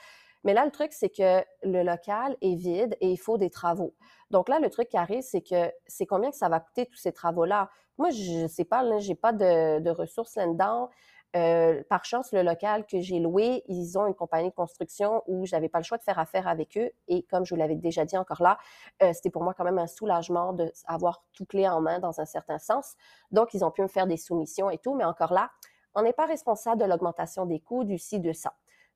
Mais 0.45 0.55
là, 0.55 0.65
le 0.65 0.71
truc, 0.71 0.93
c'est 0.93 1.09
que 1.09 1.45
le 1.65 1.83
local 1.83 2.37
est 2.41 2.55
vide 2.55 2.97
et 3.01 3.11
il 3.11 3.17
faut 3.17 3.37
des 3.37 3.51
travaux. 3.51 3.95
Donc 4.31 4.49
là, 4.49 4.61
le 4.61 4.71
truc 4.71 4.89
qui 4.89 4.97
arrive, 4.97 5.23
c'est 5.23 5.41
que 5.41 5.73
c'est 5.89 6.07
combien 6.07 6.31
que 6.31 6.37
ça 6.37 6.49
va 6.49 6.61
coûter 6.61 6.87
tous 6.87 6.99
ces 6.99 7.13
travaux-là? 7.13 7.69
Moi, 7.99 8.11
je 8.11 8.43
ne 8.43 8.47
sais 8.47 8.65
pas, 8.65 8.85
je 9.01 9.09
n'ai 9.09 9.15
pas 9.17 9.33
de, 9.33 9.91
ressources 9.91 10.37
là-dedans. 10.37 10.89
Euh, 11.37 11.83
par 11.91 12.05
chance, 12.05 12.33
le 12.33 12.43
local 12.43 12.87
que 12.87 13.01
j'ai 13.01 13.19
loué, 13.19 13.63
ils 13.69 13.99
ont 13.99 14.07
une 14.07 14.15
compagnie 14.15 14.49
de 14.49 14.55
construction 14.55 15.23
où 15.27 15.45
j'avais 15.45 15.69
pas 15.69 15.79
le 15.79 15.85
choix 15.85 15.99
de 15.99 16.03
faire 16.03 16.19
affaire 16.19 16.49
avec 16.49 16.79
eux. 16.79 16.91
Et 17.09 17.25
comme 17.25 17.45
je 17.45 17.55
vous 17.55 17.59
l'avais 17.59 17.75
déjà 17.75 18.05
dit 18.07 18.17
encore 18.17 18.43
là, 18.43 18.59
euh, 19.03 19.13
c'était 19.13 19.31
pour 19.31 19.43
moi 19.43 19.53
quand 19.53 19.65
même 19.65 19.79
un 19.79 19.87
soulagement 19.87 20.55
d'avoir 20.55 21.25
tout 21.35 21.45
clé 21.45 21.69
en 21.69 21.81
main 21.81 21.99
dans 21.99 22.21
un 22.21 22.25
certain 22.25 22.59
sens. 22.59 22.95
Donc, 23.33 23.53
ils 23.53 23.65
ont 23.65 23.71
pu 23.71 23.83
me 23.83 23.89
faire 23.89 24.07
des 24.07 24.17
soumissions 24.17 24.71
et 24.71 24.79
tout. 24.79 24.95
Mais 24.95 25.05
encore 25.05 25.35
là, 25.35 25.51
on 25.95 26.03
n'est 26.03 26.15
pas 26.15 26.27
responsable 26.27 26.81
de 26.81 26.87
l'augmentation 26.87 27.45
des 27.45 27.61
coûts 27.61 27.85
du 27.85 27.99
ci, 27.99 28.19
de. 28.19 28.33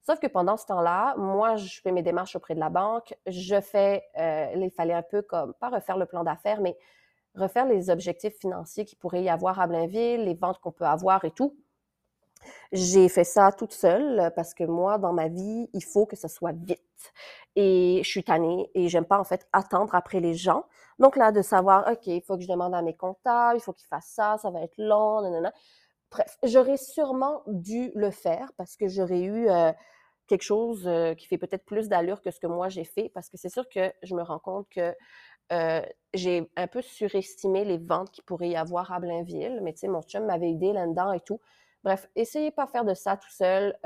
Sauf 0.03 0.19
que 0.19 0.27
pendant 0.27 0.57
ce 0.57 0.65
temps-là, 0.67 1.15
moi, 1.19 1.57
je 1.57 1.81
fais 1.83 1.93
mes 1.93 2.03
démarches 2.03 2.37
auprès 2.37 2.55
de 2.55 2.61
la 2.61 2.71
banque. 2.71 3.15
Je 3.27 3.61
fais, 3.61 4.03
euh, 4.19 4.53
il 4.57 4.71
fallait 4.71 4.95
un 4.95 5.03
peu 5.03 5.21
comme, 5.21 5.53
pas 5.55 5.69
refaire 5.69 5.99
le 5.99 6.07
plan 6.07 6.25
d'affaires, 6.25 6.63
mais 6.63 6.79
refaire 7.35 7.67
les 7.67 7.91
objectifs 7.91 8.39
financiers 8.39 8.87
qu'il 8.87 8.99
pourrait 8.99 9.23
y 9.23 9.29
avoir 9.29 9.61
à 9.61 9.67
Blainville, 9.67 10.25
les 10.25 10.35
ventes 10.35 10.59
qu'on 10.61 10.73
peut 10.73 10.87
avoir 10.87 11.25
et 11.27 11.31
tout. 11.31 11.55
J'ai 12.73 13.09
fait 13.09 13.25
ça 13.25 13.53
toute 13.53 13.73
seule 13.73 14.33
parce 14.37 14.55
que 14.55 14.65
moi, 14.65 14.99
dans 14.99 15.13
ma 15.13 15.29
vie, 15.29 15.69
il 15.73 15.85
faut 15.85 16.07
que 16.07 16.17
ça 16.17 16.29
soit 16.29 16.53
vite. 16.53 17.13
Et 17.57 18.01
je 18.05 18.09
suis 18.09 18.25
tannée 18.25 18.71
et 18.75 18.89
j'aime 18.89 19.05
pas 19.05 19.19
en 19.19 19.25
fait 19.25 19.47
attendre 19.53 19.95
après 19.95 20.21
les 20.21 20.35
gens. 20.35 20.65
Donc 20.99 21.17
là, 21.17 21.33
de 21.33 21.43
savoir, 21.43 21.91
OK, 21.91 22.07
il 22.07 22.23
faut 22.23 22.37
que 22.37 22.43
je 22.43 22.49
demande 22.49 22.75
à 22.75 22.83
mes 22.83 22.95
comptables, 22.95 23.59
il 23.59 23.63
faut 23.63 23.73
qu'ils 23.73 23.89
fassent 23.89 24.13
ça, 24.15 24.37
ça 24.39 24.51
va 24.51 24.63
être 24.63 24.75
long, 24.79 25.23
nanana. 25.23 25.53
Bref, 26.11 26.39
j'aurais 26.43 26.77
sûrement 26.77 27.43
dû 27.47 27.93
le 27.95 28.11
faire 28.11 28.51
parce 28.57 28.77
que 28.77 28.89
j'aurais 28.89 29.21
eu 29.21 29.49
euh, 29.49 29.73
quelque 30.27 30.43
chose 30.43 30.87
euh, 30.87 31.15
qui 31.15 31.27
fait 31.27 31.39
peut-être 31.39 31.65
plus 31.65 31.89
d'allure 31.89 32.21
que 32.23 32.31
ce 32.31 32.41
que 32.41 32.47
moi 32.49 32.69
j'ai 32.69 32.85
fait 32.85 33.11
parce 33.15 33.29
que 33.29 33.37
c'est 33.37 33.49
sûr 33.49 33.69
que 33.69 33.93
je 34.03 34.15
me 34.15 34.23
rends 34.23 34.41
compte 34.41 34.69
que 34.71 34.95
euh, 35.53 35.83
j'ai 36.15 36.49
un 36.57 36.67
peu 36.69 36.83
surestimé 36.83 37.65
les 37.65 37.79
ventes 37.79 38.11
qu'il 38.11 38.25
pourrait 38.25 38.51
y 38.51 38.57
avoir 38.57 38.93
à 38.93 39.01
Blainville, 39.01 39.61
mais 39.63 39.73
tu 39.73 39.81
sais, 39.81 39.89
mon 39.89 40.03
chum 40.03 40.27
m'avait 40.27 40.51
aidé 40.51 40.73
là-dedans 40.73 41.13
et 41.13 41.21
tout. 41.21 41.41
Bref, 41.85 42.09
essayez 42.15 42.51
pas 42.51 42.67
de 42.67 42.71
faire 42.71 42.85
de 42.85 42.95
ça 42.95 43.17
tout 43.17 43.31
seul. 43.31 43.77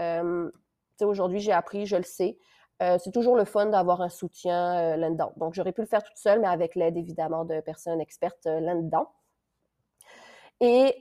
aujourd'hui, 1.01 1.41
j'ai 1.41 1.53
appris, 1.53 1.87
je 1.87 1.97
le 1.97 2.03
sais. 2.03 2.39
c'est 2.81 3.13
toujours 3.13 3.37
le 3.37 3.45
fun 3.45 3.67
d'avoir 3.67 4.03
un 4.03 4.09
soutien 4.09 4.97
là-dedans. 4.97 5.33
Donc, 5.37 5.55
j'aurais 5.55 5.73
pu 5.73 5.81
le 5.81 5.87
faire 5.87 6.03
toute 6.03 6.17
seule, 6.17 6.41
mais 6.41 6.49
avec 6.49 6.75
l'aide 6.75 6.97
évidemment 6.97 7.45
de 7.45 7.61
personnes 7.61 8.01
expertes 8.01 8.47
là-dedans. 8.47 9.11
Et 10.61 11.01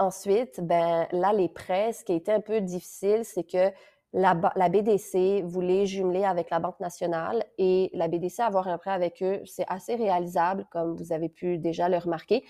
Ensuite, 0.00 0.62
ben 0.62 1.06
là, 1.12 1.34
les 1.34 1.50
prêts, 1.50 1.92
ce 1.92 2.06
qui 2.06 2.12
a 2.12 2.14
été 2.14 2.32
un 2.32 2.40
peu 2.40 2.62
difficile, 2.62 3.22
c'est 3.22 3.44
que 3.44 3.70
la, 4.12 4.34
BDC 4.34 5.42
voulait 5.44 5.86
jumeler 5.86 6.24
avec 6.24 6.50
la 6.50 6.58
Banque 6.58 6.80
nationale 6.80 7.44
et 7.58 7.90
la 7.94 8.08
BDC, 8.08 8.40
avoir 8.40 8.66
un 8.66 8.76
prêt 8.76 8.90
avec 8.90 9.22
eux, 9.22 9.40
c'est 9.44 9.64
assez 9.68 9.94
réalisable, 9.94 10.66
comme 10.70 10.96
vous 10.96 11.12
avez 11.12 11.28
pu 11.28 11.58
déjà 11.58 11.88
le 11.88 11.96
remarquer. 11.96 12.44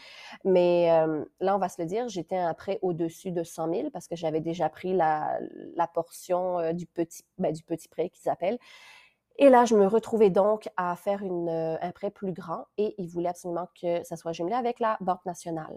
Mais 0.45 0.91
euh, 0.91 1.25
là, 1.41 1.55
on 1.55 1.59
va 1.59 1.69
se 1.69 1.81
le 1.81 1.87
dire, 1.87 2.09
j'étais 2.09 2.39
un 2.39 2.55
prêt 2.55 2.79
au-dessus 2.81 3.31
de 3.31 3.43
100 3.43 3.75
000 3.75 3.91
parce 3.91 4.09
que 4.09 4.17
j'avais 4.17 4.41
déjà 4.41 4.71
pris 4.71 4.95
la, 4.95 5.39
portion 5.93 6.59
euh, 6.59 6.73
du, 6.73 6.87
petit, 6.87 7.25
ben, 7.37 7.53
du 7.53 7.63
petit 7.63 7.89
prêt 7.89 8.09
qu'ils 8.09 8.31
appellent. 8.31 8.59
Et 9.37 9.49
là, 9.49 9.65
je 9.65 9.75
me 9.75 9.87
retrouvais 9.87 10.31
donc 10.31 10.69
à 10.77 10.97
faire 10.97 11.23
euh, 11.23 11.77
un 11.81 11.91
prêt 11.93 12.11
plus 12.11 12.33
grand 12.33 12.65
et 12.79 12.95
ils 12.99 13.09
voulaient 13.09 13.29
absolument 13.29 13.69
que 13.81 14.03
ça 14.05 14.17
soit 14.17 14.33
jumelé 14.33 14.55
avec 14.55 14.81
la 14.81 14.97
Banque 15.01 15.25
nationale. 15.27 15.77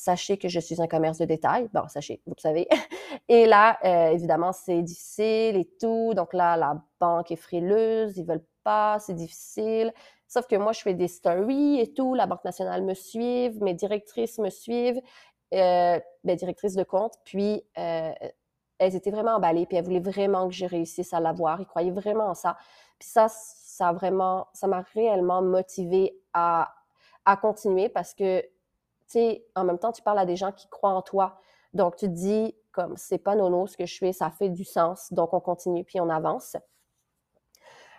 Sachez 0.00 0.38
que 0.38 0.48
je 0.48 0.58
suis 0.60 0.80
un 0.80 0.86
commerce 0.86 1.18
de 1.18 1.26
détail. 1.26 1.68
Bon, 1.74 1.86
sachez, 1.88 2.22
vous 2.24 2.32
le 2.34 2.40
savez. 2.40 2.66
Et 3.28 3.44
là, 3.44 3.78
euh, 3.84 4.12
évidemment, 4.14 4.50
c'est 4.50 4.80
difficile 4.80 5.56
et 5.56 5.68
tout. 5.78 6.14
Donc 6.14 6.32
là, 6.32 6.56
la 6.56 6.82
banque 6.98 7.30
est 7.30 7.36
frileuse, 7.36 8.16
ils 8.16 8.24
veulent 8.24 8.46
pas, 8.64 8.98
c'est 8.98 9.12
difficile. 9.12 9.92
Sauf 10.26 10.46
que 10.46 10.56
moi, 10.56 10.72
je 10.72 10.80
fais 10.80 10.94
des 10.94 11.06
stories 11.06 11.80
et 11.80 11.92
tout. 11.92 12.14
La 12.14 12.24
Banque 12.24 12.46
nationale 12.46 12.82
me 12.82 12.94
suit, 12.94 13.50
mes 13.60 13.74
directrices 13.74 14.38
me 14.38 14.48
suivent, 14.48 15.02
euh, 15.52 16.00
mes 16.24 16.36
directrices 16.36 16.76
de 16.76 16.82
compte. 16.82 17.12
Puis, 17.26 17.62
euh, 17.76 18.12
elles 18.78 18.96
étaient 18.96 19.10
vraiment 19.10 19.32
emballées, 19.32 19.66
puis 19.66 19.76
elles 19.76 19.84
voulaient 19.84 20.00
vraiment 20.00 20.48
que 20.48 20.54
je 20.54 20.64
réussisse 20.64 21.12
à 21.12 21.20
l'avoir. 21.20 21.60
Ils 21.60 21.66
croyaient 21.66 21.90
vraiment 21.90 22.28
en 22.28 22.34
ça. 22.34 22.56
Puis 22.98 23.10
ça, 23.10 23.26
ça 23.28 23.92
vraiment, 23.92 24.46
ça 24.54 24.66
m'a 24.66 24.80
réellement 24.94 25.42
motivée 25.42 26.18
à, 26.32 26.72
à 27.26 27.36
continuer 27.36 27.90
parce 27.90 28.14
que 28.14 28.42
en 29.54 29.64
même 29.64 29.78
temps, 29.78 29.92
tu 29.92 30.02
parles 30.02 30.18
à 30.18 30.26
des 30.26 30.36
gens 30.36 30.52
qui 30.52 30.68
croient 30.68 30.92
en 30.92 31.02
toi. 31.02 31.40
Donc, 31.72 31.96
tu 31.96 32.06
te 32.06 32.12
dis, 32.12 32.54
comme, 32.72 32.96
c'est 32.96 33.18
pas 33.18 33.34
nono 33.34 33.66
ce 33.66 33.76
que 33.76 33.86
je 33.86 33.98
fais, 33.98 34.12
ça 34.12 34.30
fait 34.30 34.48
du 34.48 34.64
sens. 34.64 35.12
Donc, 35.12 35.32
on 35.34 35.40
continue 35.40 35.84
puis 35.84 36.00
on 36.00 36.08
avance. 36.08 36.56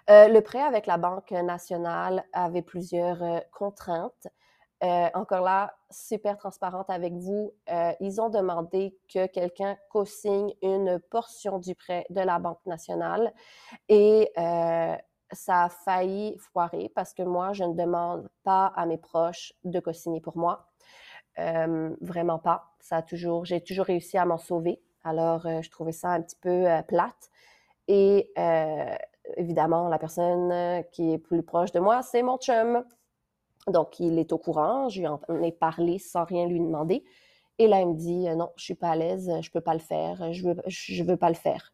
Euh, 0.09 0.27
le 0.27 0.41
prêt 0.41 0.61
avec 0.61 0.87
la 0.87 0.97
Banque 0.97 1.31
nationale 1.31 2.25
avait 2.33 2.61
plusieurs 2.61 3.21
euh, 3.23 3.39
contraintes. 3.51 4.27
Euh, 4.83 5.09
encore 5.13 5.41
là, 5.41 5.75
super 5.91 6.37
transparente 6.37 6.89
avec 6.89 7.13
vous. 7.13 7.53
ils 7.99 8.19
ont 8.19 8.29
demandé 8.29 8.97
que 9.13 9.27
quelqu'un 9.27 9.77
co-signe 9.91 10.55
une 10.63 10.99
portion 11.11 11.59
du 11.59 11.75
prêt 11.75 12.07
de 12.09 12.21
la 12.21 12.39
Banque 12.39 12.65
nationale 12.65 13.31
et 13.89 14.31
ça 15.31 15.65
a 15.65 15.69
failli 15.69 16.35
foirer 16.39 16.91
parce 16.95 17.13
que 17.13 17.21
moi, 17.21 17.53
je 17.53 17.63
ne 17.63 17.75
demande 17.75 18.27
pas 18.43 18.73
à 18.75 18.87
mes 18.87 18.97
proches 18.97 19.53
de 19.63 19.79
co-signer 19.79 20.19
pour 20.19 20.35
moi. 20.35 20.70
Euh, 21.39 21.95
vraiment 22.01 22.39
pas. 22.39 22.73
Ça 22.79 22.97
a 22.97 23.01
toujours, 23.01 23.45
j'ai 23.45 23.61
toujours 23.61 23.85
réussi 23.85 24.17
à 24.17 24.25
m'en 24.25 24.37
sauver. 24.37 24.81
Alors, 25.03 25.45
euh, 25.45 25.61
je 25.61 25.69
trouvais 25.69 25.91
ça 25.91 26.09
un 26.09 26.21
petit 26.21 26.35
peu 26.35 26.69
euh, 26.69 26.81
plate. 26.83 27.29
Et 27.87 28.31
évidemment, 29.37 29.89
la 29.89 29.99
personne 29.99 30.83
qui 30.91 31.13
est 31.13 31.17
plus 31.17 31.43
proche 31.43 31.71
de 31.71 31.79
moi, 31.79 32.01
c'est 32.03 32.21
mon 32.21 32.37
chum. 32.37 32.85
Donc, 33.67 33.99
il 33.99 34.17
est 34.17 34.31
au 34.31 34.37
courant. 34.37 34.87
Je 34.87 35.01
lui 35.01 35.07
en 35.07 35.19
ai 35.41 35.51
parlé 35.51 35.99
sans 35.99 36.23
rien 36.23 36.47
lui 36.47 36.59
demander. 36.59 37.03
Et 37.59 37.67
là, 37.67 37.81
il 37.81 37.89
me 37.89 37.95
dit 37.95 38.29
non, 38.35 38.49
je 38.55 38.63
suis 38.63 38.75
pas 38.75 38.91
à 38.91 38.95
l'aise, 38.95 39.29
je 39.41 39.51
peux 39.51 39.61
pas 39.61 39.73
le 39.73 39.79
faire, 39.79 40.31
je 40.31 40.47
veux, 40.47 40.55
je 40.67 41.03
veux 41.03 41.17
pas 41.17 41.29
le 41.29 41.35
faire. 41.35 41.73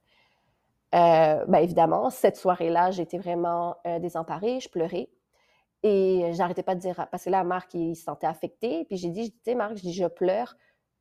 ben 0.92 1.60
évidemment, 1.60 2.10
cette 2.10 2.38
soirée-là, 2.38 2.92
j'étais 2.92 3.20
vraiment 3.20 3.76
désemparée, 4.00 4.60
je 4.60 4.70
pleurais. 4.70 5.10
Et 5.84 6.32
j'arrêtais 6.34 6.64
pas 6.64 6.76
de 6.76 6.80
dire, 6.80 7.08
parce 7.12 7.26
que 7.26 7.30
là, 7.30 7.44
Marc, 7.44 7.74
il 7.74 7.96
se 7.96 8.04
sentait 8.04 8.28
affecté. 8.28 8.86
Puis 8.86 8.98
j'ai 8.98 9.10
dit, 9.10 9.32
tu 9.32 9.40
sais, 9.46 9.56
Marc, 9.56 9.78
je 9.78 9.82
dis, 9.82 9.94
je 9.94 10.06
pleure, 10.06 10.56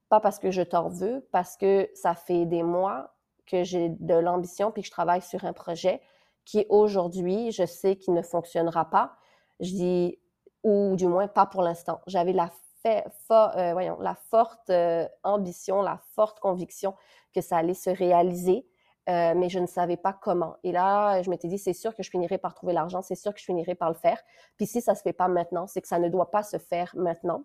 pas 0.09 0.21
parce 0.21 0.39
que 0.39 0.51
je 0.51 0.63
t'en 0.63 0.89
veux, 0.89 1.27
parce 1.33 1.57
que 1.57 1.89
ça 1.95 2.15
fait 2.15 2.47
des 2.47 2.63
mois 2.63 3.15
que 3.47 3.65
j'ai 3.65 3.89
de 3.89 4.15
l'ambition 4.15 4.71
puis 4.73 4.83
que 4.83 4.87
je 4.87 4.93
travaille 4.93 5.23
sur 5.23 5.45
un 5.45 5.53
projet 5.53 6.01
qui 6.45 6.67
aujourd'hui, 6.69 7.51
je 7.51 7.67
sais 7.67 7.97
qu'il 7.97 8.15
ne 8.15 8.23
fonctionnera 8.23 8.89
pas. 8.91 9.17
Je 9.61 9.71
dis, 9.71 10.19
ou 10.63 10.97
du 10.97 11.07
moins 11.07 11.29
pas 11.29 11.47
pour 11.47 11.63
l'instant. 11.63 12.01
J'avais 12.07 12.33
la, 12.33 12.51
euh, 12.87 13.97
la 14.01 14.15
forte 14.31 14.71
euh, 14.71 15.09
ambition, 15.23 15.83
la 15.83 16.01
forte 16.15 16.41
conviction 16.41 16.95
que 17.35 17.41
ça 17.41 17.57
allait 17.57 17.75
se 17.75 17.91
réaliser. 17.91 18.67
Euh, 19.09 19.35
mais 19.37 19.49
je 19.49 19.61
ne 19.61 19.67
savais 19.67 19.97
pas 19.97 20.13
comment. 20.13 20.57
Et 20.65 20.73
là, 20.73 21.23
je 21.23 21.31
m'étais 21.31 21.47
dit, 21.47 21.59
c'est 21.59 21.73
sûr 21.73 21.95
que 21.95 22.03
je 22.03 22.11
finirai 22.11 22.39
par 22.39 22.55
trouver 22.55 22.73
l'argent, 22.73 23.03
c'est 23.03 23.15
sûr 23.15 23.33
que 23.33 23.39
je 23.39 23.45
finirai 23.45 23.77
par 23.77 23.89
le 23.89 23.95
faire. 23.95 24.21
Puis 24.57 24.67
si 24.67 24.81
ça 24.81 24.97
se 24.97 25.03
fait 25.03 25.13
pas 25.13 25.29
maintenant, 25.29 25.69
c'est 25.69 25.81
que 25.81 25.87
ça 25.87 26.01
ne 26.01 26.09
doit 26.09 26.31
pas 26.33 26.43
se 26.43 26.59
faire 26.59 26.93
maintenant. 26.97 27.45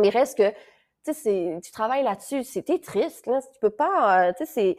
Mais 0.00 0.08
reste 0.08 0.38
que, 0.38 0.50
tu 1.04 1.14
sais, 1.14 1.60
tu 1.62 1.70
travailles 1.70 2.02
là-dessus, 2.02 2.42
c'était 2.42 2.80
triste, 2.80 3.26
là, 3.26 3.40
tu 3.42 3.60
peux 3.60 3.70
pas, 3.70 4.28
euh, 4.28 4.32
tu 4.36 4.44
sais, 4.44 4.52
c'est... 4.52 4.76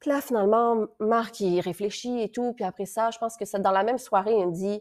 Puis 0.00 0.10
là, 0.10 0.20
finalement, 0.20 0.86
Marc, 1.00 1.40
il 1.40 1.60
réfléchit 1.60 2.22
et 2.22 2.30
tout, 2.30 2.52
puis 2.54 2.64
après 2.64 2.86
ça, 2.86 3.10
je 3.10 3.18
pense 3.18 3.36
que 3.36 3.58
dans 3.58 3.72
la 3.72 3.82
même 3.82 3.98
soirée, 3.98 4.36
il 4.36 4.46
me 4.46 4.52
dit, 4.52 4.80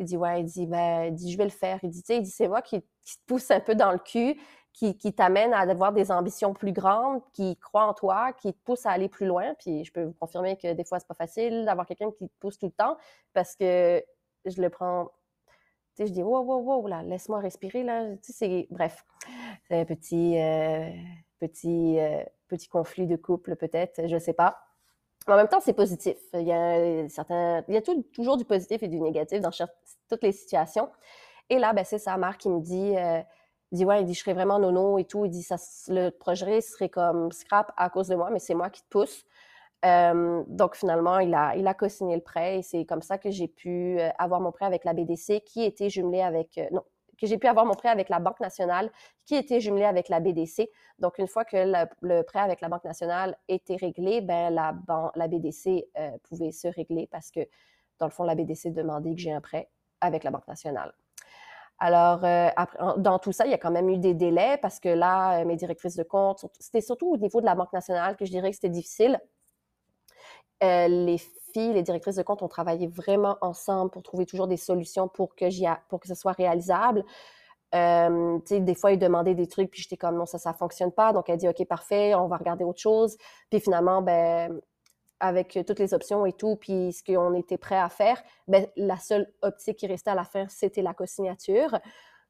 il 0.00 0.06
dit, 0.06 0.16
ouais, 0.16 0.40
il 0.40 0.44
dit, 0.44 0.66
ben, 0.66 1.04
il 1.04 1.14
dit, 1.14 1.30
je 1.30 1.36
vais 1.36 1.44
le 1.44 1.50
faire. 1.50 1.78
Il 1.82 1.90
dit, 1.90 2.02
tu 2.02 2.06
sais, 2.06 2.16
il 2.16 2.22
dit, 2.22 2.30
c'est 2.30 2.48
moi 2.48 2.62
qui, 2.62 2.80
te 2.80 2.86
pousse 3.26 3.50
un 3.50 3.60
peu 3.60 3.74
dans 3.74 3.92
le 3.92 3.98
cul 3.98 4.40
qui, 4.72 5.12
t'amène 5.12 5.52
à 5.52 5.60
avoir 5.60 5.92
des 5.92 6.10
ambitions 6.10 6.54
plus 6.54 6.72
grandes, 6.72 7.20
qui 7.32 7.56
croit 7.56 7.84
en 7.84 7.94
toi, 7.94 8.32
qui 8.32 8.52
te 8.52 8.58
pousse 8.64 8.86
à 8.86 8.90
aller 8.90 9.08
plus 9.08 9.26
loin. 9.26 9.54
Puis 9.58 9.84
je 9.84 9.92
peux 9.92 10.04
vous 10.04 10.14
confirmer 10.14 10.56
que 10.56 10.72
des 10.72 10.84
fois, 10.84 10.98
c'est 10.98 11.08
pas 11.08 11.14
facile 11.14 11.64
d'avoir 11.64 11.86
quelqu'un 11.86 12.10
qui 12.12 12.28
te 12.28 12.34
pousse 12.40 12.58
tout 12.58 12.66
le 12.66 12.72
temps 12.72 12.96
parce 13.32 13.56
que 13.56 14.02
je 14.46 14.62
le 14.62 14.70
prends. 14.70 15.10
Tu 15.96 16.04
sais, 16.04 16.06
je 16.06 16.12
dis, 16.12 16.22
wow, 16.22 16.42
wow, 16.42 16.60
wow, 16.60 16.86
là, 16.86 17.02
laisse-moi 17.02 17.40
respirer, 17.40 17.82
là. 17.82 18.16
Tu 18.16 18.32
sais, 18.32 18.32
c'est. 18.32 18.66
Bref, 18.70 19.04
c'est 19.68 19.80
un 19.80 19.84
petit, 19.84 20.38
euh, 20.38 20.88
petit, 21.40 21.98
euh, 21.98 22.22
petit 22.48 22.68
conflit 22.68 23.06
de 23.06 23.16
couple, 23.16 23.56
peut-être, 23.56 24.06
je 24.06 24.18
sais 24.18 24.32
pas. 24.32 24.58
en 25.26 25.36
même 25.36 25.48
temps, 25.48 25.60
c'est 25.60 25.74
positif. 25.74 26.16
Il 26.34 26.46
y 26.46 26.52
a, 26.52 27.08
certains, 27.08 27.64
il 27.68 27.74
y 27.74 27.76
a 27.76 27.82
toujours 28.14 28.36
du 28.36 28.44
positif 28.44 28.82
et 28.82 28.88
du 28.88 29.00
négatif 29.00 29.40
dans 29.40 29.50
toutes 30.08 30.22
les 30.22 30.32
situations. 30.32 30.88
Et 31.50 31.58
là, 31.58 31.72
ben, 31.72 31.84
c'est 31.84 31.98
sa 31.98 32.16
mère 32.16 32.38
qui 32.38 32.48
me 32.48 32.60
dit, 32.60 32.96
euh, 32.96 33.20
dit 33.72 33.84
ouais, 33.84 34.00
il 34.00 34.06
dit 34.06 34.14
je 34.14 34.20
serais 34.20 34.34
vraiment 34.34 34.58
nono 34.58 34.98
et 34.98 35.04
tout. 35.04 35.24
Il 35.24 35.30
dit 35.30 35.42
ça, 35.42 35.56
le 35.88 36.10
projet 36.10 36.60
serait 36.60 36.88
comme 36.88 37.32
scrap 37.32 37.72
à 37.76 37.90
cause 37.90 38.08
de 38.08 38.16
moi, 38.16 38.30
mais 38.30 38.38
c'est 38.38 38.54
moi 38.54 38.70
qui 38.70 38.82
te 38.82 38.88
pousse. 38.88 39.24
Euh, 39.84 40.42
donc 40.46 40.76
finalement, 40.76 41.18
il 41.20 41.34
a, 41.34 41.56
il 41.56 41.72
co-signé 41.78 42.14
le 42.14 42.22
prêt 42.22 42.58
et 42.58 42.62
c'est 42.62 42.84
comme 42.84 43.02
ça 43.02 43.16
que 43.18 43.30
j'ai 43.30 43.48
pu 43.48 43.98
euh, 43.98 44.10
avoir 44.18 44.40
mon 44.40 44.52
prêt 44.52 44.66
avec 44.66 44.84
la 44.84 44.92
BDC 44.92 45.42
qui 45.44 45.64
était 45.64 45.88
jumelé 45.88 46.20
avec, 46.20 46.60
non, 46.70 46.82
que 47.20 47.26
j'ai 47.26 47.38
pu 47.38 47.46
avoir 47.46 47.66
mon 47.66 47.74
prêt 47.74 47.88
avec 47.90 48.08
la 48.08 48.18
Banque 48.18 48.40
nationale 48.40 48.90
qui 49.26 49.34
était 49.36 49.60
jumelé 49.60 49.84
avec 49.84 50.08
la 50.08 50.20
BDC. 50.20 50.70
Donc, 50.98 51.18
une 51.18 51.28
fois 51.28 51.44
que 51.44 51.56
le, 52.00 52.22
prêt 52.22 52.40
avec 52.40 52.60
la 52.60 52.68
Banque 52.68 52.84
nationale 52.84 53.36
était 53.48 53.76
réglé, 53.76 54.22
ben, 54.22 54.50
la, 54.50 54.74
la 55.14 55.28
BDC 55.28 55.88
euh, 55.98 56.10
pouvait 56.24 56.52
se 56.52 56.68
régler 56.68 57.06
parce 57.10 57.30
que, 57.30 57.40
dans 57.98 58.06
le 58.06 58.12
fond, 58.12 58.24
la 58.24 58.34
BDC 58.34 58.72
demandait 58.72 59.14
que 59.14 59.20
j'ai 59.20 59.32
un 59.32 59.40
prêt 59.40 59.68
avec 60.00 60.24
la 60.24 60.30
Banque 60.30 60.48
nationale. 60.48 60.92
Alors, 61.80 62.24
euh, 62.24 62.48
dans 62.98 63.18
tout 63.18 63.32
ça, 63.32 63.46
il 63.46 63.50
y 63.50 63.54
a 63.54 63.58
quand 63.58 63.70
même 63.70 63.88
eu 63.88 63.98
des 63.98 64.14
délais 64.14 64.58
parce 64.60 64.78
que 64.80 64.90
là, 64.90 65.40
euh, 65.40 65.44
mes 65.46 65.56
directrices 65.56 65.96
de 65.96 66.02
compte, 66.02 66.44
c'était 66.58 66.82
surtout 66.82 67.08
au 67.12 67.16
niveau 67.16 67.40
de 67.40 67.46
la 67.46 67.54
Banque 67.54 67.72
nationale 67.72 68.16
que 68.16 68.26
je 68.26 68.30
dirais 68.30 68.50
que 68.50 68.56
c'était 68.56 68.68
difficile. 68.68 69.18
les 70.60 71.18
filles, 71.52 71.72
les 71.72 71.82
directrices 71.82 72.16
de 72.16 72.22
compte 72.22 72.42
ont 72.42 72.48
travaillé 72.48 72.86
vraiment 72.86 73.36
ensemble 73.40 73.90
pour 73.90 74.02
trouver 74.02 74.26
toujours 74.26 74.46
des 74.46 74.58
solutions 74.58 75.08
pour 75.08 75.34
que, 75.34 75.46
pour 75.88 76.00
que 76.00 76.08
ce 76.08 76.14
soit 76.14 76.32
réalisable. 76.32 77.04
Euh, 77.74 78.38
des 78.48 78.74
fois, 78.74 78.92
ils 78.92 78.98
demandaient 78.98 79.34
des 79.34 79.46
trucs, 79.46 79.70
puis 79.70 79.82
j'étais 79.82 79.96
comme 79.96 80.16
non, 80.16 80.26
ça, 80.26 80.38
ça 80.38 80.52
fonctionne 80.52 80.92
pas. 80.92 81.12
Donc, 81.12 81.28
elle 81.28 81.38
dit 81.38 81.48
OK, 81.48 81.64
parfait, 81.66 82.14
on 82.14 82.26
va 82.26 82.36
regarder 82.36 82.64
autre 82.64 82.80
chose. 82.80 83.16
Puis 83.48 83.60
finalement, 83.60 84.02
ben, 84.02 84.60
avec 85.20 85.58
toutes 85.66 85.78
les 85.78 85.94
options 85.94 86.26
et 86.26 86.32
tout, 86.32 86.56
puis 86.56 86.92
ce 86.92 87.04
qu'on 87.04 87.34
était 87.34 87.58
prêt 87.58 87.78
à 87.78 87.88
faire, 87.88 88.20
ben, 88.48 88.66
la 88.76 88.96
seule 88.96 89.30
optique 89.42 89.78
qui 89.78 89.86
restait 89.86 90.10
à 90.10 90.14
la 90.14 90.24
fin, 90.24 90.46
c'était 90.48 90.82
la 90.82 90.94
co-signature. 90.94 91.78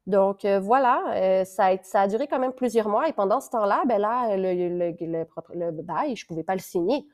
Donc 0.07 0.45
euh, 0.45 0.59
voilà, 0.59 1.03
euh, 1.15 1.45
ça, 1.45 1.75
a, 1.93 2.07
duré 2.07 2.27
quand 2.27 2.39
même 2.39 2.53
plusieurs 2.53 2.89
mois 2.89 3.07
et 3.07 3.13
pendant 3.13 3.39
ce 3.39 3.49
temps-là, 3.51 3.83
ben 3.85 3.99
là, 3.99 4.35
le, 4.35 5.81
bail, 5.81 6.15
je 6.15 6.25
pouvais 6.25 6.43
pas 6.43 6.55
le 6.55 6.59
signer. 6.59 7.05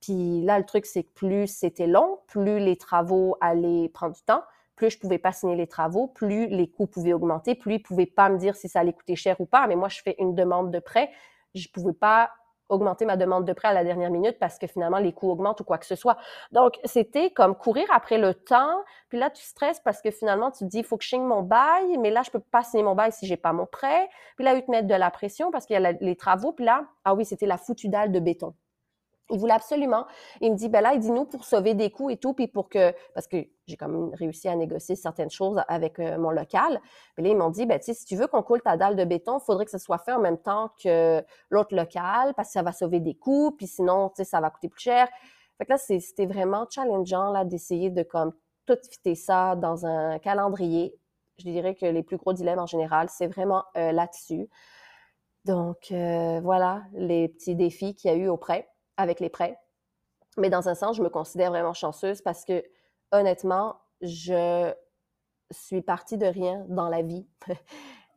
Puis 0.00 0.42
là, 0.42 0.58
le 0.58 0.64
truc, 0.64 0.86
c'est 0.86 1.04
que 1.04 1.12
plus 1.14 1.46
c'était 1.46 1.86
long, 1.86 2.18
plus 2.26 2.58
les 2.58 2.76
travaux 2.76 3.36
allaient 3.40 3.88
prendre 3.88 4.14
du 4.14 4.22
temps, 4.22 4.42
plus 4.74 4.90
je 4.90 4.98
pouvais 4.98 5.18
pas 5.18 5.32
signer 5.32 5.56
les 5.56 5.68
travaux, 5.68 6.08
plus 6.08 6.48
les 6.48 6.68
coûts 6.68 6.86
pouvaient 6.86 7.12
augmenter, 7.12 7.54
plus 7.54 7.74
ils 7.74 7.82
pouvaient 7.82 8.06
pas 8.06 8.28
me 8.28 8.38
dire 8.38 8.56
si 8.56 8.68
ça 8.68 8.80
allait 8.80 8.92
coûter 8.92 9.14
cher 9.14 9.40
ou 9.40 9.46
pas. 9.46 9.66
Mais 9.68 9.76
moi, 9.76 9.88
je 9.88 10.02
fais 10.02 10.16
une 10.18 10.34
demande 10.34 10.72
de 10.72 10.80
prêt, 10.80 11.10
je 11.54 11.68
pouvais 11.68 11.92
pas 11.92 12.30
augmenter 12.68 13.04
ma 13.04 13.16
demande 13.16 13.44
de 13.44 13.52
prêt 13.52 13.68
à 13.68 13.72
la 13.72 13.84
dernière 13.84 14.10
minute 14.10 14.38
parce 14.38 14.58
que 14.58 14.66
finalement 14.66 14.98
les 14.98 15.12
coûts 15.12 15.30
augmentent 15.30 15.60
ou 15.60 15.64
quoi 15.64 15.78
que 15.78 15.86
ce 15.86 15.94
soit. 15.94 16.16
Donc 16.52 16.78
c'était 16.84 17.30
comme 17.30 17.54
courir 17.54 17.86
après 17.92 18.18
le 18.18 18.34
temps, 18.34 18.82
puis 19.08 19.18
là 19.18 19.30
tu 19.30 19.42
stresses 19.42 19.80
parce 19.80 20.02
que 20.02 20.10
finalement 20.10 20.50
tu 20.50 20.64
te 20.64 20.68
dis 20.70 20.82
faut 20.82 20.96
que 20.96 21.04
je 21.04 21.10
signe 21.10 21.24
mon 21.24 21.42
bail, 21.42 21.98
mais 21.98 22.10
là 22.10 22.22
je 22.24 22.30
peux 22.30 22.40
pas 22.40 22.62
signer 22.62 22.82
mon 22.82 22.94
bail 22.94 23.12
si 23.12 23.26
j'ai 23.26 23.36
pas 23.36 23.52
mon 23.52 23.66
prêt. 23.66 24.08
Puis 24.36 24.44
là 24.44 24.54
ils 24.54 24.64
te 24.64 24.70
mettent 24.70 24.86
de 24.86 24.94
la 24.94 25.10
pression 25.10 25.50
parce 25.50 25.66
qu'il 25.66 25.80
y 25.80 25.84
a 25.84 25.92
les 25.92 26.16
travaux, 26.16 26.52
puis 26.52 26.64
là 26.64 26.84
ah 27.04 27.14
oui, 27.14 27.24
c'était 27.24 27.46
la 27.46 27.58
foutue 27.58 27.88
dalle 27.88 28.12
de 28.12 28.20
béton. 28.20 28.54
Il 29.30 29.40
voulait 29.40 29.54
absolument. 29.54 30.06
Il 30.40 30.52
me 30.52 30.56
dit, 30.56 30.68
ben 30.68 30.80
là, 30.80 30.94
il 30.94 31.00
dit 31.00 31.10
nous 31.10 31.24
pour 31.24 31.44
sauver 31.44 31.74
des 31.74 31.90
coûts 31.90 32.10
et 32.10 32.16
tout, 32.16 32.32
puis 32.32 32.46
pour 32.46 32.68
que, 32.68 32.94
parce 33.12 33.26
que 33.26 33.38
j'ai 33.66 33.76
quand 33.76 33.88
même 33.88 34.14
réussi 34.14 34.48
à 34.48 34.54
négocier 34.54 34.94
certaines 34.94 35.30
choses 35.30 35.60
avec 35.66 35.98
euh, 35.98 36.16
mon 36.16 36.30
local. 36.30 36.80
Puis 37.14 37.24
là, 37.24 37.30
ils 37.30 37.36
m'ont 37.36 37.50
dit, 37.50 37.66
ben 37.66 37.78
tu 37.78 37.86
sais, 37.86 37.94
si 37.94 38.04
tu 38.04 38.14
veux 38.14 38.28
qu'on 38.28 38.42
coule 38.42 38.62
ta 38.62 38.76
dalle 38.76 38.94
de 38.94 39.04
béton, 39.04 39.38
il 39.38 39.44
faudrait 39.44 39.64
que 39.64 39.72
ce 39.72 39.78
soit 39.78 39.98
fait 39.98 40.12
en 40.12 40.20
même 40.20 40.38
temps 40.38 40.70
que 40.82 41.24
l'autre 41.50 41.74
local, 41.74 42.34
parce 42.34 42.48
que 42.48 42.52
ça 42.52 42.62
va 42.62 42.72
sauver 42.72 43.00
des 43.00 43.14
coûts, 43.14 43.50
puis 43.56 43.66
sinon, 43.66 44.10
tu 44.10 44.16
sais, 44.16 44.24
ça 44.24 44.40
va 44.40 44.50
coûter 44.50 44.68
plus 44.68 44.82
cher. 44.82 45.08
Fait 45.58 45.64
que 45.64 45.72
là, 45.72 45.78
c'était 45.78 46.26
vraiment 46.26 46.66
challengeant 46.70 47.32
là 47.32 47.44
d'essayer 47.44 47.90
de 47.90 48.02
comme 48.02 48.32
tout 48.66 48.78
fitter 48.90 49.14
ça 49.14 49.56
dans 49.56 49.86
un 49.86 50.18
calendrier. 50.18 50.94
Je 51.38 51.44
dirais 51.44 51.74
que 51.74 51.86
les 51.86 52.02
plus 52.02 52.16
gros 52.16 52.32
dilemmes 52.32 52.58
en 52.58 52.66
général, 52.66 53.08
c'est 53.10 53.26
vraiment 53.26 53.64
euh, 53.76 53.92
là-dessus. 53.92 54.48
Donc 55.44 55.92
euh, 55.92 56.40
voilà 56.42 56.82
les 56.92 57.28
petits 57.28 57.54
défis 57.54 57.94
qu'il 57.94 58.10
y 58.10 58.14
a 58.14 58.16
eu 58.16 58.28
auprès 58.28 58.68
avec 58.96 59.20
les 59.20 59.28
prêts. 59.28 59.58
Mais 60.36 60.50
dans 60.50 60.68
un 60.68 60.74
sens, 60.74 60.96
je 60.96 61.02
me 61.02 61.08
considère 61.08 61.50
vraiment 61.50 61.72
chanceuse 61.72 62.20
parce 62.22 62.44
que 62.44 62.62
honnêtement, 63.12 63.76
je 64.02 64.72
suis 65.50 65.82
partie 65.82 66.18
de 66.18 66.26
rien 66.26 66.64
dans 66.68 66.88
la 66.88 67.02
vie. 67.02 67.26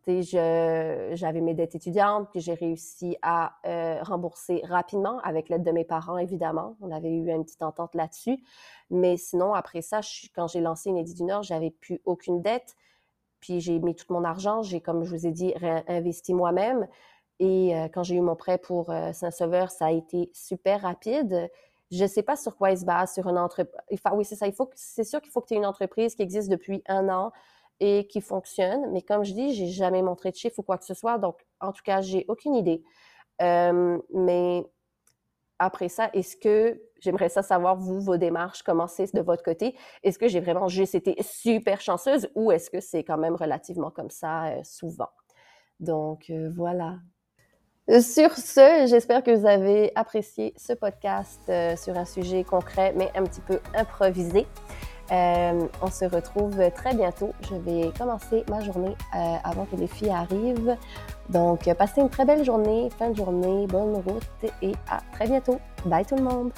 j'avais 0.08 1.42
mes 1.42 1.54
dettes 1.54 1.76
étudiantes 1.76 2.32
que 2.32 2.40
j'ai 2.40 2.54
réussi 2.54 3.18
à 3.22 3.54
euh, 3.66 4.02
rembourser 4.02 4.62
rapidement 4.66 5.20
avec 5.20 5.50
l'aide 5.50 5.64
de 5.64 5.72
mes 5.72 5.84
parents, 5.84 6.18
évidemment. 6.18 6.76
On 6.82 6.92
avait 6.92 7.12
eu 7.12 7.30
une 7.30 7.44
petite 7.44 7.62
entente 7.62 7.96
là-dessus. 7.96 8.44
Mais 8.90 9.18
sinon, 9.18 9.54
après 9.54 9.82
ça, 9.82 10.02
quand 10.36 10.48
j'ai 10.48 10.62
lancé 10.62 10.90
Inédit 10.90 11.14
du 11.14 11.24
Nord, 11.24 11.44
j'avais 11.44 11.70
plus 11.70 12.02
aucune 12.06 12.42
dette. 12.42 12.76
Puis 13.40 13.62
j'ai 13.62 13.80
mis 13.80 13.96
tout 13.96 14.12
mon 14.12 14.24
argent. 14.24 14.64
J'ai, 14.64 14.82
comme 14.82 15.04
je 15.04 15.12
vous 15.12 15.28
ai 15.28 15.32
dit, 15.32 15.54
réinvesti 15.56 16.34
moi-même. 16.34 16.88
Et 17.40 17.76
euh, 17.76 17.88
quand 17.88 18.04
j'ai 18.04 18.16
eu 18.16 18.22
mon 18.22 18.36
prêt 18.36 18.58
pour 18.58 18.90
euh, 18.90 19.14
Saint-Sauveur, 19.14 19.72
ça 19.72 19.88
a 19.88 19.92
été 19.92 20.30
super 20.34 20.82
rapide. 20.82 21.50
Je 21.90 22.04
ne 22.04 22.08
sais 22.08 22.22
pas 22.22 22.36
sur 22.36 22.56
quoi 22.58 22.72
il 22.72 22.78
se 22.78 22.86
base, 22.86 23.14
sur 23.14 23.28
une 23.28 23.38
entreprise. 23.38 23.82
Enfin, 23.94 24.16
oui, 24.16 24.26
c'est 24.26 24.36
ça. 24.36 24.46
Il 24.48 24.54
faut 24.54 24.70
c'est 24.76 25.06
sûr 25.06 25.22
qu'il 25.22 25.32
faut 25.32 25.42
que 25.42 25.48
tu 25.48 25.54
aies 25.54 25.58
une 25.58 25.66
entreprise 25.66 26.16
qui 26.16 26.22
existe 26.22 26.50
depuis 26.50 26.84
un 26.88 27.10
an 27.10 27.32
et 27.80 28.08
qui 28.08 28.22
fonctionne. 28.22 28.92
Mais 28.92 29.02
comme 29.02 29.24
je 29.24 29.34
dis, 29.34 29.54
j'ai 29.54 29.68
jamais 29.68 30.02
montré 30.02 30.32
de 30.32 30.36
chiffre 30.36 30.60
ou 30.60 30.64
quoi 30.64 30.78
que 30.78 30.86
ce 30.86 30.94
soit. 30.94 31.18
Donc, 31.18 31.46
en 31.62 31.72
tout 31.72 31.82
cas, 31.84 32.02
j'ai 32.02 32.26
aucune 32.28 32.56
idée. 32.56 32.84
Euh, 33.42 33.98
mais 34.14 34.66
après 35.60 35.90
ça, 35.90 36.10
est-ce 36.14 36.36
que 36.36 36.82
j'aimerais 37.00 37.30
ça 37.30 37.42
savoir, 37.42 37.78
vous, 37.78 38.02
vos 38.02 38.18
démarches, 38.18 38.64
comment 38.64 38.88
c'est 38.88 39.14
de 39.16 39.22
votre 39.22 39.44
côté? 39.44 39.76
Est-ce 40.04 40.20
que 40.20 40.28
j'ai 40.28 40.42
vraiment 40.42 40.68
juste 40.68 40.94
été 40.96 41.16
super 41.24 41.80
chanceuse 41.80 42.30
ou 42.36 42.52
est-ce 42.52 42.70
que 42.70 42.82
c'est 42.82 43.04
quand 43.06 43.18
même 43.18 43.36
relativement 43.36 43.92
comme 43.92 44.10
ça 44.10 44.54
souvent? 44.64 45.10
Donc, 45.80 46.32
voilà. 46.56 46.98
Sur 47.90 48.34
ce, 48.38 48.86
j'espère 48.88 49.24
que 49.24 49.32
vous 49.32 49.48
avez 49.48 49.92
apprécié 49.96 50.54
ce 50.56 50.74
podcast 50.74 51.42
euh, 51.50 51.76
sur 51.76 51.98
un 51.98 52.06
sujet 52.06 52.44
concret, 52.44 52.94
mais 52.96 53.12
un 53.16 53.24
petit 53.24 53.42
peu 53.42 53.60
improvisé. 53.74 54.46
Euh, 55.12 55.68
on 55.82 55.90
se 55.90 56.06
retrouve 56.06 56.70
très 56.76 56.94
bientôt. 56.94 57.34
Je 57.50 57.56
vais 57.56 57.90
commencer 57.98 58.44
ma 58.48 58.62
journée 58.62 58.96
euh, 59.16 59.36
avant 59.44 59.66
que 59.66 59.76
les 59.76 59.88
filles 59.88 60.12
arrivent. 60.12 60.78
Donc, 61.30 61.68
passez 61.80 62.02
une 62.02 62.12
très 62.12 62.26
belle 62.26 62.46
journée, 62.46 62.90
fin 63.00 63.10
de 63.10 63.18
journée, 63.18 63.66
bonne 63.66 63.96
route 63.96 64.52
et 64.62 64.74
à 64.88 65.00
très 65.14 65.26
bientôt. 65.26 65.60
Bye 65.84 66.06
tout 66.06 66.16
le 66.16 66.22
monde! 66.22 66.52